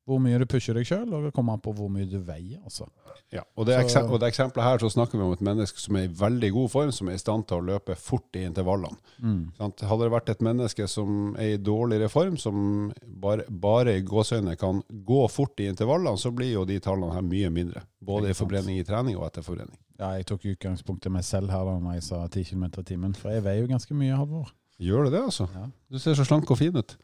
hvor 0.09 0.19
mye 0.23 0.39
du 0.41 0.47
pusher 0.51 0.75
deg 0.75 0.87
sjøl, 0.89 1.07
og 1.15 1.29
det 1.29 1.33
kommer 1.37 1.55
an 1.55 1.63
på 1.63 1.73
hvor 1.79 1.91
mye 1.93 2.09
du 2.11 2.17
veier. 2.27 2.59
Altså. 2.67 2.89
Ja, 3.33 3.45
og 3.55 3.69
det, 3.69 3.77
så, 3.93 4.03
og 4.03 4.19
det 4.21 4.33
eksempelet 4.33 4.67
her 4.67 4.83
så 4.83 4.91
snakker 4.91 5.19
vi 5.19 5.25
om 5.25 5.35
et 5.37 5.45
menneske 5.47 5.79
som 5.81 5.97
er 5.99 6.09
i 6.09 6.13
veldig 6.19 6.51
god 6.57 6.73
form, 6.73 6.91
som 6.95 7.11
er 7.11 7.19
i 7.19 7.23
stand 7.23 7.47
til 7.49 7.61
å 7.61 7.67
løpe 7.71 7.95
fort 7.99 8.39
i 8.39 8.43
intervallene. 8.49 8.99
Mm. 9.23 9.45
Hadde 9.61 10.01
det 10.03 10.11
vært 10.17 10.33
et 10.35 10.43
menneske 10.45 10.89
som 10.91 11.37
er 11.39 11.55
i 11.55 11.61
dårligere 11.63 12.11
form, 12.13 12.37
som 12.41 12.91
bare, 13.23 13.47
bare 13.49 13.97
i 14.01 14.05
gåseøyne 14.07 14.57
kan 14.61 14.83
gå 14.91 15.23
fort 15.31 15.63
i 15.63 15.71
intervallene, 15.71 16.19
så 16.19 16.35
blir 16.35 16.51
jo 16.57 16.67
de 16.69 16.81
tallene 16.83 17.15
her 17.15 17.27
mye 17.27 17.53
mindre. 17.55 17.87
Både 18.03 18.33
i 18.33 18.37
forbrenning 18.37 18.81
i 18.83 18.87
trening 18.87 19.17
og 19.21 19.29
etter 19.29 19.47
forbrenning. 19.47 19.79
Ja, 20.03 20.17
jeg 20.19 20.27
tok 20.27 20.49
utgangspunktet 20.51 21.15
meg 21.15 21.23
selv 21.23 21.53
her 21.55 21.63
da 21.69 21.77
når 21.79 22.01
jeg 22.01 22.09
sa 22.09 22.25
10 22.27 22.49
km 22.51 22.67
i 22.67 22.89
timen, 22.89 23.15
for 23.15 23.31
jeg 23.31 23.47
veier 23.47 23.63
jo 23.63 23.71
ganske 23.71 23.95
mye, 23.95 24.17
Halvor. 24.19 24.51
Gjør 24.83 25.07
du 25.07 25.15
det, 25.15 25.21
altså? 25.23 25.47
Ja. 25.55 25.69
Du 25.93 26.01
ser 26.03 26.17
så 26.19 26.27
slank 26.27 26.51
og 26.51 26.59
fin 26.59 26.75
ut. 26.75 26.97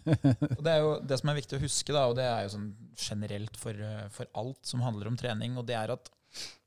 Og 0.58 0.62
det 0.64 0.72
er 0.72 0.80
jo 0.80 0.92
det 1.04 1.18
som 1.20 1.30
er 1.30 1.38
viktig 1.38 1.58
å 1.58 1.62
huske, 1.62 1.94
da, 1.94 2.06
og 2.08 2.16
det 2.18 2.24
er 2.24 2.44
jo 2.46 2.52
sånn 2.54 2.68
generelt 2.98 3.58
for, 3.60 3.76
eh, 3.76 4.06
for 4.14 4.30
alt 4.40 4.66
som 4.66 4.82
handler 4.84 5.10
om 5.10 5.18
trening, 5.20 5.58
og 5.60 5.66
det 5.68 5.76
er 5.76 5.92
at 5.92 6.08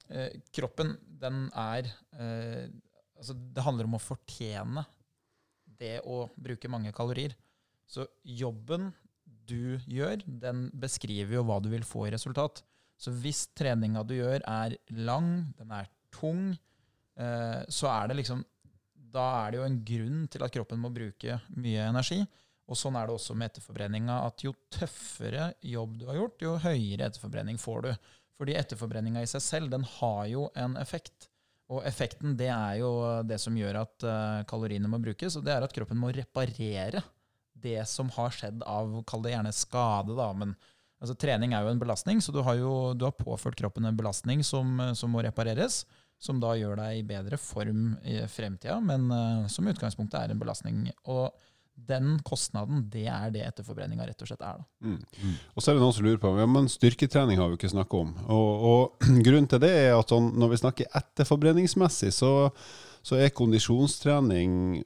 eh, 0.09 0.35
kroppen, 0.53 0.95
den 1.23 1.47
er 1.51 1.89
eh, 2.19 2.65
Altså, 3.23 3.37
det 3.55 3.63
handler 3.63 3.87
om 3.87 3.93
å 3.95 4.01
fortjene 4.03 4.81
det 5.79 6.01
å 6.09 6.25
bruke 6.35 6.67
mange 6.67 6.91
kalorier. 6.91 7.31
Så 7.87 8.03
jobben 8.25 8.89
du 9.47 9.77
gjør, 9.87 10.23
den 10.27 10.65
beskriver 10.75 11.37
jo 11.37 11.43
hva 11.47 11.61
du 11.63 11.69
vil 11.71 11.85
få 11.87 12.07
i 12.09 12.11
resultat. 12.11 12.59
Så 12.99 13.13
hvis 13.23 13.45
treninga 13.55 14.03
du 14.07 14.15
gjør, 14.17 14.43
er 14.43 14.75
lang, 14.91 15.53
den 15.55 15.71
er 15.71 15.87
tung, 16.13 16.51
eh, 17.15 17.61
så 17.71 17.89
er 17.93 18.11
det 18.11 18.19
liksom 18.21 18.43
Da 19.13 19.23
er 19.43 19.51
det 19.51 19.59
jo 19.59 19.65
en 19.67 19.81
grunn 19.85 20.21
til 20.33 20.43
at 20.43 20.53
kroppen 20.55 20.79
må 20.81 20.89
bruke 20.89 21.35
mye 21.53 21.83
energi. 21.85 22.23
Og 22.71 22.79
sånn 22.79 22.95
er 22.95 23.09
det 23.09 23.15
også 23.17 23.35
med 23.35 23.51
etterforbrenninga, 23.51 24.21
at 24.27 24.43
jo 24.45 24.53
tøffere 24.71 25.51
jobb 25.67 25.97
du 25.99 26.05
har 26.07 26.19
gjort, 26.21 26.43
jo 26.45 26.53
høyere 26.63 27.09
etterforbrenning 27.09 27.59
får 27.59 27.81
du. 27.85 27.89
Fordi 28.39 28.55
etterforbrenninga 28.57 29.23
i 29.23 29.29
seg 29.29 29.43
selv, 29.43 29.71
den 29.73 29.83
har 29.97 30.25
jo 30.31 30.47
en 30.59 30.77
effekt. 30.79 31.27
Og 31.73 31.83
effekten, 31.87 32.37
det 32.39 32.49
er 32.51 32.79
jo 32.81 32.91
det 33.27 33.39
som 33.41 33.57
gjør 33.57 33.81
at 33.83 34.05
uh, 34.07 34.43
kaloriene 34.47 34.89
må 34.91 34.99
brukes, 35.03 35.35
og 35.39 35.45
det 35.45 35.55
er 35.55 35.65
at 35.65 35.75
kroppen 35.75 35.99
må 35.99 36.11
reparere 36.15 37.03
det 37.63 37.81
som 37.87 38.09
har 38.15 38.33
skjedd 38.35 38.63
av, 38.67 38.95
kall 39.07 39.23
det 39.23 39.35
gjerne 39.35 39.53
skade, 39.55 40.15
da, 40.17 40.29
men 40.35 40.55
altså, 40.99 41.15
trening 41.19 41.53
er 41.55 41.63
jo 41.63 41.71
en 41.71 41.83
belastning, 41.83 42.19
så 42.23 42.33
du 42.35 42.41
har 42.43 42.57
jo 42.59 42.73
du 42.97 43.05
har 43.07 43.15
påført 43.15 43.59
kroppen 43.59 43.87
en 43.87 43.99
belastning 43.99 44.43
som, 44.43 44.81
som 44.97 45.13
må 45.13 45.23
repareres 45.23 45.83
som 46.23 46.39
da 46.39 46.53
gjør 46.55 46.77
deg 46.79 46.99
i 46.99 47.07
bedre 47.07 47.39
form 47.39 47.95
i 48.07 48.19
fremtida, 48.31 48.77
men 48.83 49.09
uh, 49.11 49.47
som 49.51 49.67
i 49.67 49.73
utgangspunktet 49.73 50.19
er 50.19 50.33
en 50.33 50.39
belastning. 50.39 50.85
Og 51.11 51.31
den 51.73 52.19
kostnaden, 52.23 52.85
det 52.93 53.05
er 53.09 53.31
det 53.33 53.43
etterforbrenninga 53.47 54.05
rett 54.07 54.21
og 54.23 54.29
slett 54.29 54.45
er. 54.45 54.61
Da. 54.61 54.87
Mm. 54.87 55.33
Og 55.53 55.63
så 55.63 55.71
er 55.71 55.77
det 55.77 55.83
noen 55.83 55.95
som 55.97 56.05
lurer 56.05 56.21
på 56.21 56.31
ja, 56.37 56.47
men 56.49 56.69
styrketrening 56.71 57.41
har 57.41 57.51
vi 57.51 57.57
ikke 57.59 57.73
snakka 57.73 57.99
om. 58.05 58.13
Og, 58.27 58.65
og, 58.69 59.09
grunnen 59.25 59.49
til 59.51 59.61
det 59.63 59.73
er 59.81 59.97
at 59.97 60.13
sånn, 60.13 60.31
når 60.39 60.53
vi 60.53 60.61
snakker 60.63 60.97
etterforbrenningsmessig, 61.01 62.13
så, 62.15 62.33
så 63.03 63.19
er 63.19 63.35
kondisjonstrening 63.35 64.83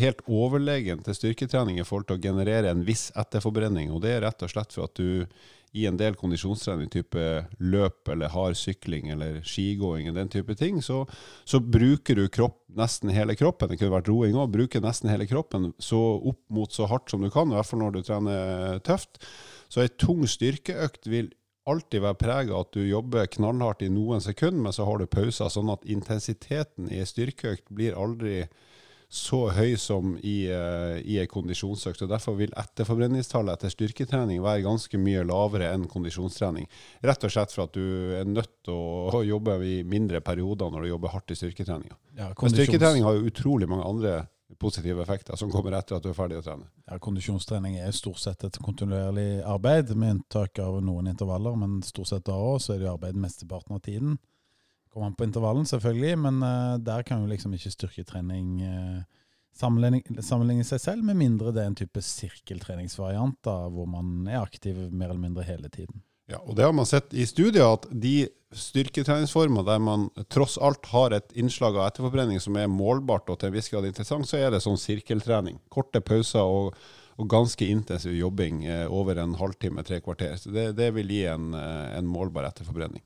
helt 0.00 0.20
overlegen 0.30 1.00
til 1.02 1.16
styrketrening 1.16 1.80
i 1.80 1.86
forhold 1.86 2.08
til 2.08 2.20
å 2.20 2.22
generere 2.22 2.70
en 2.70 2.84
viss 2.86 3.08
etterforbrenning. 3.18 3.90
Og 3.94 4.04
det 4.04 4.16
er 4.16 4.24
rett 4.26 4.44
og 4.46 4.52
slett 4.52 4.76
for 4.76 4.86
at 4.86 4.98
du 4.98 5.26
i 5.72 5.86
en 5.86 5.98
del 6.00 6.16
kondisjonstrening, 6.18 6.88
type 6.90 7.24
løp 7.62 8.08
eller 8.10 8.32
hard 8.32 8.58
sykling 8.58 9.12
eller 9.14 9.38
skigåing, 9.46 10.08
og 10.10 10.16
den 10.18 10.30
type 10.32 10.56
ting, 10.58 10.80
så, 10.82 11.04
så 11.46 11.60
bruker 11.62 12.18
du 12.18 12.24
kropp, 12.32 12.58
nesten 12.74 13.12
hele 13.14 13.36
kroppen. 13.38 13.70
Det 13.70 13.78
kunne 13.78 13.94
vært 13.94 14.10
roing 14.10 14.38
òg. 14.38 14.50
Bruker 14.54 14.82
nesten 14.82 15.10
hele 15.10 15.28
kroppen 15.30 15.70
så 15.82 15.98
opp 16.30 16.42
mot 16.50 16.74
så 16.74 16.88
hardt 16.90 17.10
som 17.10 17.22
du 17.22 17.30
kan, 17.30 17.50
i 17.50 17.58
hvert 17.58 17.70
fall 17.70 17.82
når 17.84 17.96
du 17.96 18.00
trener 18.06 18.80
tøft. 18.86 19.22
Så 19.70 19.84
ei 19.84 19.92
tung 19.94 20.26
styrkeøkt 20.26 21.06
vil 21.10 21.30
alltid 21.70 22.02
være 22.02 22.18
prega 22.18 22.56
av 22.56 22.64
at 22.64 22.74
du 22.74 22.82
jobber 22.86 23.30
knallhardt 23.30 23.84
i 23.86 23.92
noen 23.92 24.22
sekunder, 24.24 24.64
men 24.64 24.74
så 24.74 24.86
har 24.88 24.98
du 24.98 25.10
pauser, 25.10 25.52
sånn 25.52 25.70
at 25.70 25.86
intensiteten 25.86 26.90
i 26.90 26.98
ei 27.02 27.06
styrkeøkt 27.06 27.68
blir 27.70 27.98
aldri 27.98 28.42
så 29.10 29.40
høy 29.50 29.74
som 29.80 30.12
i, 30.22 30.44
uh, 30.54 30.96
i 31.02 31.18
en 31.18 31.30
kondisjonsøkt. 31.30 32.04
og 32.06 32.12
Derfor 32.12 32.36
vil 32.38 32.52
etterforbrenningstallet 32.54 33.58
etter 33.58 33.72
styrketrening 33.74 34.38
være 34.44 34.62
ganske 34.68 35.00
mye 35.02 35.24
lavere 35.26 35.72
enn 35.74 35.88
kondisjonstrening. 35.90 36.68
Rett 37.02 37.26
og 37.26 37.34
slett 37.34 37.54
for 37.54 37.66
at 37.66 37.74
du 37.74 38.14
er 38.20 38.28
nødt 38.30 38.52
til 38.68 38.76
å 39.10 39.24
jobbe 39.26 39.58
i 39.66 39.80
mindre 39.82 40.22
perioder 40.22 40.70
når 40.70 40.86
du 40.86 40.92
jobber 40.92 41.16
hardt 41.16 41.34
i 41.34 41.38
styrketreninga. 41.42 41.98
Ja, 42.20 42.30
kondisjons... 42.30 42.60
Styrketrening 42.62 43.08
har 43.08 43.18
jo 43.18 43.32
utrolig 43.32 43.70
mange 43.70 43.88
andre 43.90 44.20
positive 44.58 45.02
effekter 45.02 45.36
som 45.36 45.50
kommer 45.50 45.74
etter 45.78 45.96
at 45.96 46.04
du 46.04 46.10
er 46.10 46.16
ferdig 46.16 46.38
å 46.40 46.44
trene. 46.44 46.66
Ja, 46.86 46.98
Kondisjonstrening 47.02 47.78
er 47.82 47.94
stort 47.96 48.20
sett 48.22 48.44
et 48.46 48.58
kontinuerlig 48.62 49.42
arbeid, 49.46 49.94
med 49.96 50.18
unntak 50.18 50.58
av 50.62 50.80
noen 50.84 51.10
intervaller. 51.10 51.56
Men 51.58 51.80
stort 51.86 52.10
sett 52.10 52.26
da 52.28 52.36
òg 52.38 52.60
så 52.62 52.74
er 52.74 52.84
det 52.84 52.90
arbeid 52.90 53.18
mesteparten 53.18 53.78
av 53.78 53.82
tiden. 53.86 54.18
Kommer 54.90 55.10
an 55.10 55.16
på 55.18 55.26
intervallen, 55.26 55.66
selvfølgelig, 55.70 56.18
men 56.18 56.42
uh, 56.42 56.76
der 56.82 57.04
kan 57.06 57.22
jo 57.22 57.30
liksom 57.30 57.54
ikke 57.54 57.70
styrketrening 57.70 58.60
uh, 58.66 59.20
sammenligne, 59.54 60.64
seg 60.66 60.82
selv, 60.82 61.04
med 61.06 61.18
mindre 61.20 61.52
det 61.54 61.62
er 61.62 61.70
en 61.70 61.78
type 61.78 62.02
sirkeltreningsvariant 62.04 63.38
da, 63.46 63.56
hvor 63.70 63.88
man 63.90 64.28
er 64.28 64.40
aktiv 64.40 64.76
mer 64.90 65.10
eller 65.10 65.22
mindre 65.22 65.46
hele 65.46 65.70
tiden. 65.72 66.02
Ja, 66.30 66.38
og 66.44 66.54
Det 66.56 66.64
har 66.64 66.72
man 66.72 66.86
sett 66.86 67.14
i 67.14 67.26
studier, 67.26 67.72
at 67.74 67.88
de 67.90 68.28
styrketreningsformer 68.54 69.66
der 69.66 69.82
man 69.82 70.08
tross 70.30 70.56
alt 70.58 70.86
har 70.92 71.14
et 71.14 71.34
innslag 71.38 71.76
av 71.78 71.88
etterforbrenning 71.88 72.40
som 72.42 72.56
er 72.58 72.70
målbart 72.70 73.30
og 73.30 73.40
til 73.40 73.50
en 73.50 73.56
viss 73.56 73.70
grad 73.70 73.86
interessant, 73.88 74.28
så 74.30 74.38
er 74.38 74.54
det 74.54 74.62
sånn 74.62 74.78
sirkeltrening. 74.78 75.58
Korte 75.70 76.02
pauser 76.02 76.46
og, 76.46 76.78
og 77.18 77.30
ganske 77.30 77.66
intensiv 77.66 78.14
jobbing 78.14 78.64
eh, 78.66 78.86
over 78.86 79.18
en 79.22 79.36
halvtime, 79.38 79.82
tre 79.86 80.00
kvarter. 80.02 80.36
Så 80.38 80.54
det, 80.54 80.70
det 80.78 80.92
vil 80.94 81.10
gi 81.10 81.24
en, 81.30 81.52
eh, 81.58 81.98
en 81.98 82.10
målbar 82.10 82.46
etterforbrenning. 82.50 83.02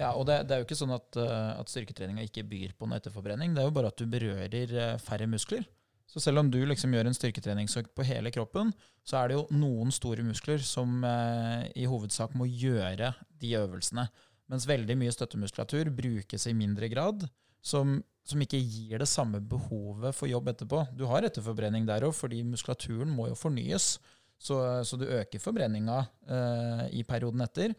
Ja, 0.00 0.14
og 0.16 0.24
det, 0.28 0.38
det, 0.48 0.54
er 0.54 0.62
jo 0.62 0.66
ikke 0.68 0.78
sånn 0.78 0.94
at, 0.96 1.08
uh, 1.20 1.60
at 1.60 1.68
styrketreninga 1.68 2.24
ikke 2.24 2.46
byr 2.48 2.72
på 2.78 2.88
noe 2.88 2.96
etterforbrenning. 3.00 3.52
Det 3.52 3.60
er 3.62 3.68
jo 3.68 3.76
bare 3.76 3.90
at 3.92 4.00
du 4.00 4.08
berører 4.08 4.72
uh, 4.72 4.96
færre 5.02 5.28
muskler. 5.28 5.66
Så 6.10 6.18
selv 6.18 6.40
om 6.42 6.48
du 6.50 6.58
liksom 6.66 6.90
gjør 6.94 7.06
en 7.06 7.14
styrketreningsøkt 7.14 7.92
på 7.94 8.06
hele 8.08 8.32
kroppen, 8.34 8.72
så 9.06 9.20
er 9.20 9.30
det 9.30 9.36
jo 9.36 9.44
noen 9.54 9.92
store 9.94 10.24
muskler 10.26 10.58
som 10.66 11.04
eh, 11.06 11.68
i 11.78 11.86
hovedsak 11.86 12.34
må 12.34 12.48
gjøre 12.50 13.12
de 13.38 13.52
øvelsene. 13.60 14.08
Mens 14.50 14.66
veldig 14.66 14.96
mye 14.98 15.14
støttemuskulatur 15.14 15.92
brukes 15.94 16.48
i 16.50 16.56
mindre 16.58 16.88
grad, 16.90 17.28
som, 17.62 18.00
som 18.26 18.42
ikke 18.42 18.58
gir 18.58 18.98
det 18.98 19.06
samme 19.06 19.38
behovet 19.38 20.16
for 20.18 20.26
jobb 20.26 20.50
etterpå. 20.50 20.82
Du 20.98 21.06
har 21.06 21.28
etterforbrenning 21.28 21.86
der 21.86 22.08
òg, 22.08 22.16
fordi 22.18 22.42
muskulaturen 22.42 23.14
må 23.14 23.28
jo 23.30 23.38
fornyes. 23.38 23.92
Så, 24.40 24.56
så, 24.88 24.96
du 24.96 25.04
øker 25.04 25.42
forbrenninga 25.42 25.98
eh, 26.32 26.84
i 26.96 27.02
perioden 27.04 27.44
etter. 27.44 27.74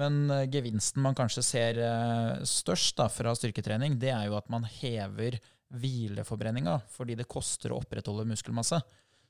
Men 0.00 0.30
eh, 0.32 0.46
gevinsten 0.48 1.04
man 1.04 1.16
kanskje 1.18 1.44
ser 1.44 1.80
eh, 1.84 2.44
størst 2.48 2.96
da, 2.96 3.10
fra 3.12 3.34
styrketrening, 3.36 3.98
det 4.00 4.14
er 4.14 4.30
jo 4.30 4.38
at 4.38 4.48
man 4.52 4.64
hever 4.78 5.36
hvileforbrenninga, 5.76 6.78
fordi 6.94 7.18
det 7.18 7.28
koster 7.28 7.74
å 7.74 7.82
opprettholde 7.82 8.24
muskelmasse. 8.30 8.80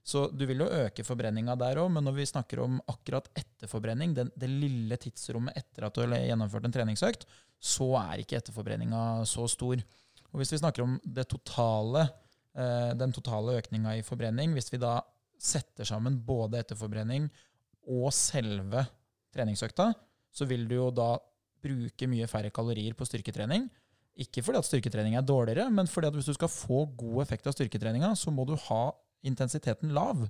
Så 0.06 0.28
du 0.30 0.44
vil 0.46 0.62
jo 0.62 0.68
øke 0.70 1.02
forbrenninga 1.02 1.56
der 1.58 1.80
òg, 1.82 1.90
men 1.96 2.06
når 2.06 2.20
vi 2.20 2.28
snakker 2.30 2.62
om 2.62 2.78
akkurat 2.86 3.26
etterforbrenning, 3.34 4.14
det, 4.14 4.28
det 4.38 4.52
lille 4.52 4.94
tidsrommet 5.02 5.58
etter 5.58 5.88
at 5.88 5.96
du 5.96 6.04
har 6.04 6.14
gjennomført 6.20 6.68
en 6.68 6.76
treningsøkt, 6.76 7.26
så 7.58 7.88
er 7.98 8.22
ikke 8.22 8.38
etterforbrenninga 8.38 9.00
så 9.26 9.48
stor. 9.50 9.82
Og 10.30 10.38
hvis 10.38 10.54
vi 10.54 10.60
snakker 10.62 10.84
om 10.84 11.00
totale, 11.26 12.06
eh, 12.54 12.92
den 12.94 13.16
totale 13.16 13.58
økninga 13.58 13.96
i 13.98 14.06
forbrenning, 14.06 14.54
hvis 14.54 14.70
vi 14.70 14.78
da 14.78 15.00
setter 15.38 15.88
sammen 15.88 16.18
både 16.26 16.60
etterforbrenning 16.62 17.28
og 17.92 18.10
selve 18.14 18.84
treningsøkta, 19.34 19.90
så 20.32 20.46
vil 20.48 20.66
du 20.68 20.76
jo 20.78 20.90
da 20.94 21.14
bruke 21.66 22.08
mye 22.10 22.28
færre 22.30 22.52
kalorier 22.54 22.96
på 22.96 23.06
styrketrening. 23.08 23.68
Ikke 24.16 24.42
fordi 24.44 24.60
at 24.62 24.68
styrketrening 24.68 25.16
er 25.18 25.24
dårligere, 25.26 25.68
men 25.72 25.88
fordi 25.90 26.08
at 26.08 26.16
hvis 26.16 26.28
du 26.30 26.34
skal 26.36 26.52
få 26.52 26.84
god 26.96 27.22
effekt 27.24 27.48
av 27.48 27.56
styrketreninga, 27.56 28.14
så 28.16 28.32
må 28.32 28.46
du 28.48 28.54
ha 28.68 28.84
intensiteten 29.26 29.92
lav. 29.96 30.24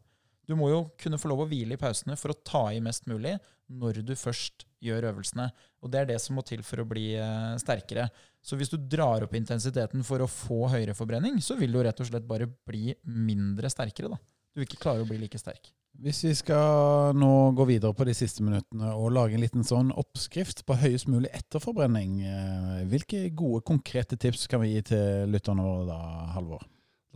Du 0.47 0.55
må 0.59 0.71
jo 0.71 0.81
kunne 1.01 1.19
få 1.19 1.31
lov 1.31 1.45
å 1.45 1.49
hvile 1.51 1.75
i 1.75 1.81
pausene 1.81 2.17
for 2.19 2.33
å 2.33 2.41
ta 2.47 2.69
i 2.75 2.83
mest 2.83 3.09
mulig 3.11 3.35
når 3.67 4.01
du 4.07 4.15
først 4.19 4.67
gjør 4.83 5.09
øvelsene. 5.11 5.49
Og 5.83 5.91
det 5.91 6.01
er 6.01 6.11
det 6.13 6.21
som 6.23 6.39
må 6.39 6.45
til 6.47 6.63
for 6.67 6.83
å 6.83 6.87
bli 6.87 7.09
eh, 7.19 7.57
sterkere. 7.63 8.07
Så 8.43 8.59
hvis 8.59 8.71
du 8.71 8.79
drar 8.79 9.27
opp 9.27 9.35
intensiteten 9.35 10.07
for 10.07 10.23
å 10.23 10.31
få 10.31 10.69
høyere 10.71 10.95
forbrenning, 10.95 11.41
så 11.43 11.59
vil 11.59 11.75
du 11.75 11.83
rett 11.83 12.03
og 12.03 12.11
slett 12.11 12.29
bare 12.29 12.47
bli 12.47 12.95
mindre 13.03 13.71
sterkere. 13.73 14.15
da 14.15 14.36
du 14.57 14.65
ikke 14.65 14.81
klarer 14.81 15.05
å 15.05 15.09
bli 15.09 15.21
like 15.21 15.39
sterk. 15.41 15.71
Hvis 15.97 16.21
vi 16.27 16.35
skal 16.37 17.17
nå 17.17 17.53
gå 17.57 17.65
videre 17.71 17.97
på 17.97 18.05
de 18.05 18.13
siste 18.17 18.45
minuttene 18.45 18.91
og 18.93 19.15
lage 19.17 19.37
en 19.37 19.41
liten 19.41 19.65
sånn 19.65 19.95
oppskrift 19.97 20.61
på 20.69 20.77
høyest 20.77 21.09
mulig 21.09 21.31
etterforbrenning, 21.37 22.19
eh, 22.29 22.83
hvilke 22.91 23.23
gode, 23.37 23.63
konkrete 23.65 24.19
tips 24.21 24.45
kan 24.53 24.61
vi 24.61 24.75
gi 24.75 24.83
til 24.93 25.33
lytterne 25.33 25.65
våre 25.65 25.87
da, 25.89 26.01
Halvor? 26.35 26.67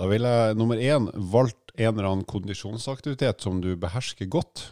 Da 0.00 0.08
ville 0.08 0.30
jeg 0.32 0.56
nummer 0.56 0.80
én 0.80 1.10
valgt 1.12 1.74
en 1.76 1.92
eller 1.92 2.08
annen 2.08 2.28
kondisjonsaktivitet 2.28 3.44
som 3.44 3.60
du 3.60 3.74
behersker 3.76 4.30
godt. 4.32 4.70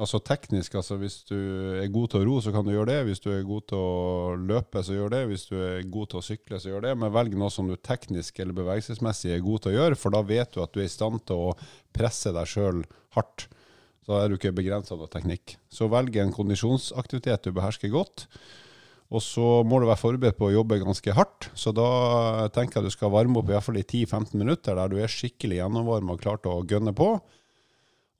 Altså 0.00 0.16
teknisk, 0.24 0.78
altså 0.80 0.96
hvis 0.96 1.18
du 1.28 1.36
er 1.36 1.90
god 1.92 2.08
til 2.08 2.22
å 2.22 2.24
ro, 2.24 2.38
så 2.40 2.52
kan 2.54 2.64
du 2.64 2.72
gjøre 2.72 2.88
det. 2.88 3.00
Hvis 3.10 3.20
du 3.20 3.28
er 3.34 3.42
god 3.44 3.66
til 3.68 3.76
å 3.76 4.36
løpe, 4.48 4.80
så 4.86 4.96
gjør 4.96 5.12
det. 5.12 5.20
Hvis 5.28 5.44
du 5.50 5.58
er 5.60 5.82
god 5.92 6.08
til 6.12 6.20
å 6.20 6.24
sykle, 6.24 6.60
så 6.62 6.70
gjør 6.70 6.86
det. 6.86 6.94
Men 7.02 7.12
velg 7.12 7.36
noe 7.36 7.52
som 7.52 7.68
du 7.68 7.76
teknisk 7.76 8.40
eller 8.40 8.56
bevegelsesmessig 8.56 9.34
er 9.34 9.44
god 9.44 9.66
til 9.66 9.74
å 9.74 9.76
gjøre, 9.76 9.98
for 10.00 10.16
da 10.16 10.22
vet 10.24 10.54
du 10.56 10.62
at 10.64 10.72
du 10.72 10.80
er 10.80 10.88
i 10.88 10.92
stand 10.92 11.20
til 11.28 11.50
å 11.50 11.54
presse 11.96 12.32
deg 12.32 12.48
sjøl 12.48 12.80
hardt. 13.18 13.50
Da 14.08 14.22
er 14.22 14.32
du 14.32 14.38
ikke 14.38 14.54
begrensa 14.56 14.96
av 14.96 15.04
teknikk. 15.12 15.58
Så 15.68 15.90
velg 15.92 16.16
en 16.22 16.32
kondisjonsaktivitet 16.34 17.50
du 17.50 17.52
behersker 17.60 17.92
godt. 17.92 18.24
Og 19.10 19.22
så 19.26 19.46
må 19.66 19.82
du 19.82 19.88
være 19.88 20.00
forberedt 20.00 20.38
på 20.38 20.48
å 20.48 20.54
jobbe 20.54 20.78
ganske 20.80 21.14
hardt. 21.14 21.50
Så 21.58 21.74
da 21.76 22.48
tenker 22.54 22.78
jeg 22.78 22.88
du 22.88 22.94
skal 22.94 23.12
varme 23.12 23.40
opp 23.40 23.50
i 23.50 23.56
hvert 23.56 23.66
fall 23.66 23.80
i 23.80 23.84
10-15 23.84 24.32
minutter 24.38 24.78
der 24.78 24.90
du 24.90 24.96
er 25.02 25.10
skikkelig 25.10 25.60
gjennomvarma 25.60 26.14
og 26.14 26.22
klar 26.22 26.40
til 26.40 26.54
å 26.54 26.64
gønne 26.64 26.94
på. 26.96 27.12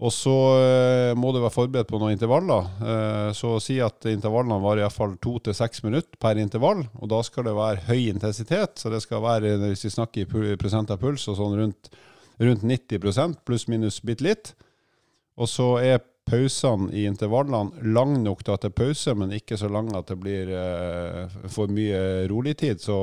Og 0.01 0.13
så 0.17 0.35
eh, 0.57 1.11
må 1.19 1.29
du 1.33 1.43
være 1.43 1.53
forberedt 1.53 1.91
på 1.91 1.99
noen 2.01 2.15
intervaller. 2.15 2.69
Eh, 2.81 3.33
så 3.37 3.53
si 3.61 3.77
at 3.85 4.07
intervallene 4.09 4.57
varer 4.63 4.87
iallfall 4.87 5.19
to 5.21 5.35
til 5.45 5.57
seks 5.57 5.85
minutter 5.85 6.17
per 6.21 6.41
intervall. 6.41 6.87
Og 7.03 7.11
da 7.13 7.19
skal 7.27 7.45
det 7.51 7.57
være 7.59 7.85
høy 7.91 8.07
intensitet. 8.09 8.81
Så 8.81 8.93
det 8.93 9.03
skal 9.05 9.21
være, 9.27 9.59
hvis 9.67 9.85
vi 9.85 9.93
snakker 9.93 10.25
i 10.25 10.57
prosent 10.61 10.95
av 10.95 11.03
puls, 11.05 11.29
og 11.29 11.37
sånn 11.37 11.59
rundt, 11.61 11.93
rundt 12.41 12.65
90% 12.65 13.43
pluss 13.45 13.69
minus 13.69 14.01
bitte 14.01 14.25
litt. 14.25 14.55
Og 15.37 15.53
så 15.53 15.69
er 15.85 16.01
pausene 16.31 16.89
i 16.97 17.05
intervallene 17.11 17.93
lang 17.93 18.17
nok 18.25 18.41
til 18.47 18.57
at 18.57 18.65
det 18.65 18.73
er 18.73 18.81
pause, 18.81 19.17
men 19.19 19.37
ikke 19.37 19.61
så 19.61 19.69
lang 19.69 19.93
at 19.99 20.09
det 20.09 20.21
blir 20.23 20.49
eh, 20.57 21.41
for 21.53 21.69
mye 21.69 22.25
rolig 22.33 22.57
tid. 22.63 22.81
Så 22.81 22.97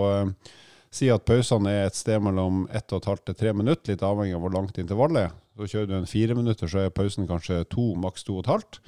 si 0.90 1.14
at 1.14 1.30
pausene 1.30 1.78
er 1.78 1.92
et 1.92 1.98
sted 2.00 2.26
mellom 2.26 2.66
1 2.74 2.90
12 2.90 3.28
til 3.28 3.44
3 3.46 3.60
minutter, 3.62 3.92
litt 3.94 4.06
avhengig 4.08 4.34
av 4.34 4.48
hvor 4.48 4.58
langt 4.58 4.82
intervallet 4.82 5.28
er. 5.28 5.44
Så 5.58 5.66
kjører 5.66 5.90
du 5.90 5.96
en 5.98 6.10
fire 6.10 6.36
minutter, 6.38 6.70
så 6.70 6.86
er 6.86 6.94
pausen 6.94 7.26
kanskje 7.30 7.64
to, 7.72 7.90
maks 7.98 8.28
to 8.28 8.38
og 8.38 8.46
et 8.46 8.52
halvt. 8.52 8.80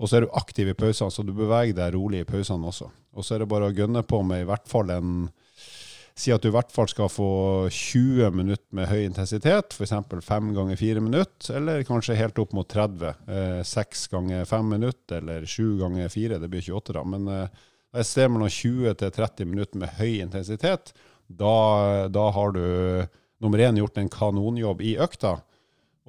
Og 0.00 0.08
så 0.08 0.16
er 0.16 0.24
du 0.24 0.32
aktiv 0.34 0.70
i 0.72 0.74
pausene, 0.74 1.12
så 1.12 1.22
du 1.22 1.30
beveger 1.36 1.76
deg 1.76 1.94
rolig 1.94 2.24
i 2.24 2.28
pausene 2.28 2.66
også. 2.66 2.88
Og 3.14 3.26
så 3.26 3.36
er 3.36 3.42
det 3.42 3.50
bare 3.52 3.68
å 3.68 3.76
gønne 3.76 4.02
på 4.06 4.22
med 4.26 4.42
i 4.42 4.48
hvert 4.48 4.66
fall 4.70 4.90
en 4.96 5.28
Si 6.20 6.32
at 6.34 6.42
du 6.42 6.50
i 6.50 6.52
hvert 6.52 6.72
fall 6.74 6.88
skal 6.90 7.08
få 7.08 7.26
20 7.72 8.34
minutter 8.36 8.66
med 8.76 8.90
høy 8.90 9.06
intensitet, 9.06 9.72
f.eks. 9.72 9.94
5 10.26 10.50
ganger 10.52 10.76
4 10.76 11.00
minutter, 11.00 11.54
eller 11.56 11.86
kanskje 11.88 12.18
helt 12.18 12.36
opp 12.42 12.50
mot 12.52 12.68
30. 12.68 13.14
Eh, 13.30 13.60
6 13.64 14.02
ganger 14.12 14.44
5 14.50 14.68
minutter, 14.74 15.22
eller 15.22 15.46
7 15.48 15.78
ganger 15.80 16.10
4, 16.12 16.40
det 16.42 16.50
blir 16.52 16.66
28 16.66 16.96
da. 16.98 17.04
Men 17.14 17.30
eh, 17.32 17.62
et 18.02 18.10
sted 18.10 18.28
mellom 18.28 18.52
20 18.52 18.98
til 19.00 19.14
30 19.16 19.48
minutter 19.48 19.80
med 19.80 19.94
høy 19.96 20.18
intensitet, 20.18 20.92
da, 21.24 21.54
da 22.12 22.26
har 22.36 22.52
du 22.58 22.64
nummer 23.40 23.64
én 23.64 23.80
gjort 23.80 24.02
en 24.02 24.12
kanonjobb 24.12 24.84
i 24.84 24.96
økta. 25.00 25.38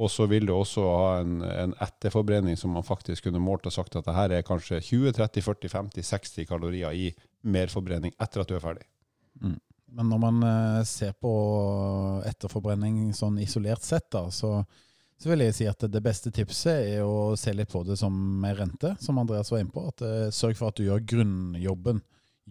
Og 0.02 0.10
så 0.10 0.26
vil 0.30 0.48
du 0.50 0.54
også 0.56 0.84
ha 0.90 1.10
en, 1.22 1.42
en, 1.46 1.74
etterforbrenning 1.84 2.58
som 2.58 2.74
man 2.74 2.86
faktisk 2.86 3.28
kunne 3.28 3.42
målt 3.44 3.68
og 3.70 3.76
sagt 3.76 3.98
at 4.00 4.08
det 4.08 4.16
her 4.18 4.34
er 4.38 4.46
kanskje 4.46 4.80
20, 4.82 5.12
30, 5.18 5.44
40, 5.46 5.74
50, 5.74 6.08
60 6.08 6.48
kalorier 6.50 6.96
i 6.98 7.12
merforbrenning 7.46 8.16
etter 8.18 8.42
at 8.42 8.50
du 8.50 8.56
er 8.58 8.64
ferdig. 8.64 8.88
Mm. 9.42 9.60
Men 9.92 10.08
når 10.10 10.22
man 10.24 10.46
eh, 10.48 10.84
ser 10.88 11.14
på 11.20 11.34
etterforbrenning 12.26 13.12
sånn 13.16 13.42
isolert 13.44 13.84
sett, 13.84 14.08
da, 14.14 14.24
så, 14.32 14.62
så, 15.20 15.30
vil 15.30 15.44
jeg 15.46 15.58
si 15.58 15.68
at 15.70 15.84
det 15.92 16.04
beste 16.04 16.32
tipset 16.34 16.96
er 16.96 17.04
å 17.04 17.36
se 17.40 17.54
litt 17.54 17.72
på 17.72 17.84
det 17.86 18.00
som 18.00 18.16
med 18.42 18.58
rente, 18.58 18.96
som 19.04 19.20
Andreas 19.20 19.52
var 19.52 19.62
inne 19.62 19.76
på. 19.76 19.84
At, 19.92 20.02
uh, 20.06 20.28
sørg 20.34 20.58
for 20.58 20.72
at 20.72 20.80
du 20.80 20.88
gjør 20.88 21.04
grunnjobben. 21.14 22.02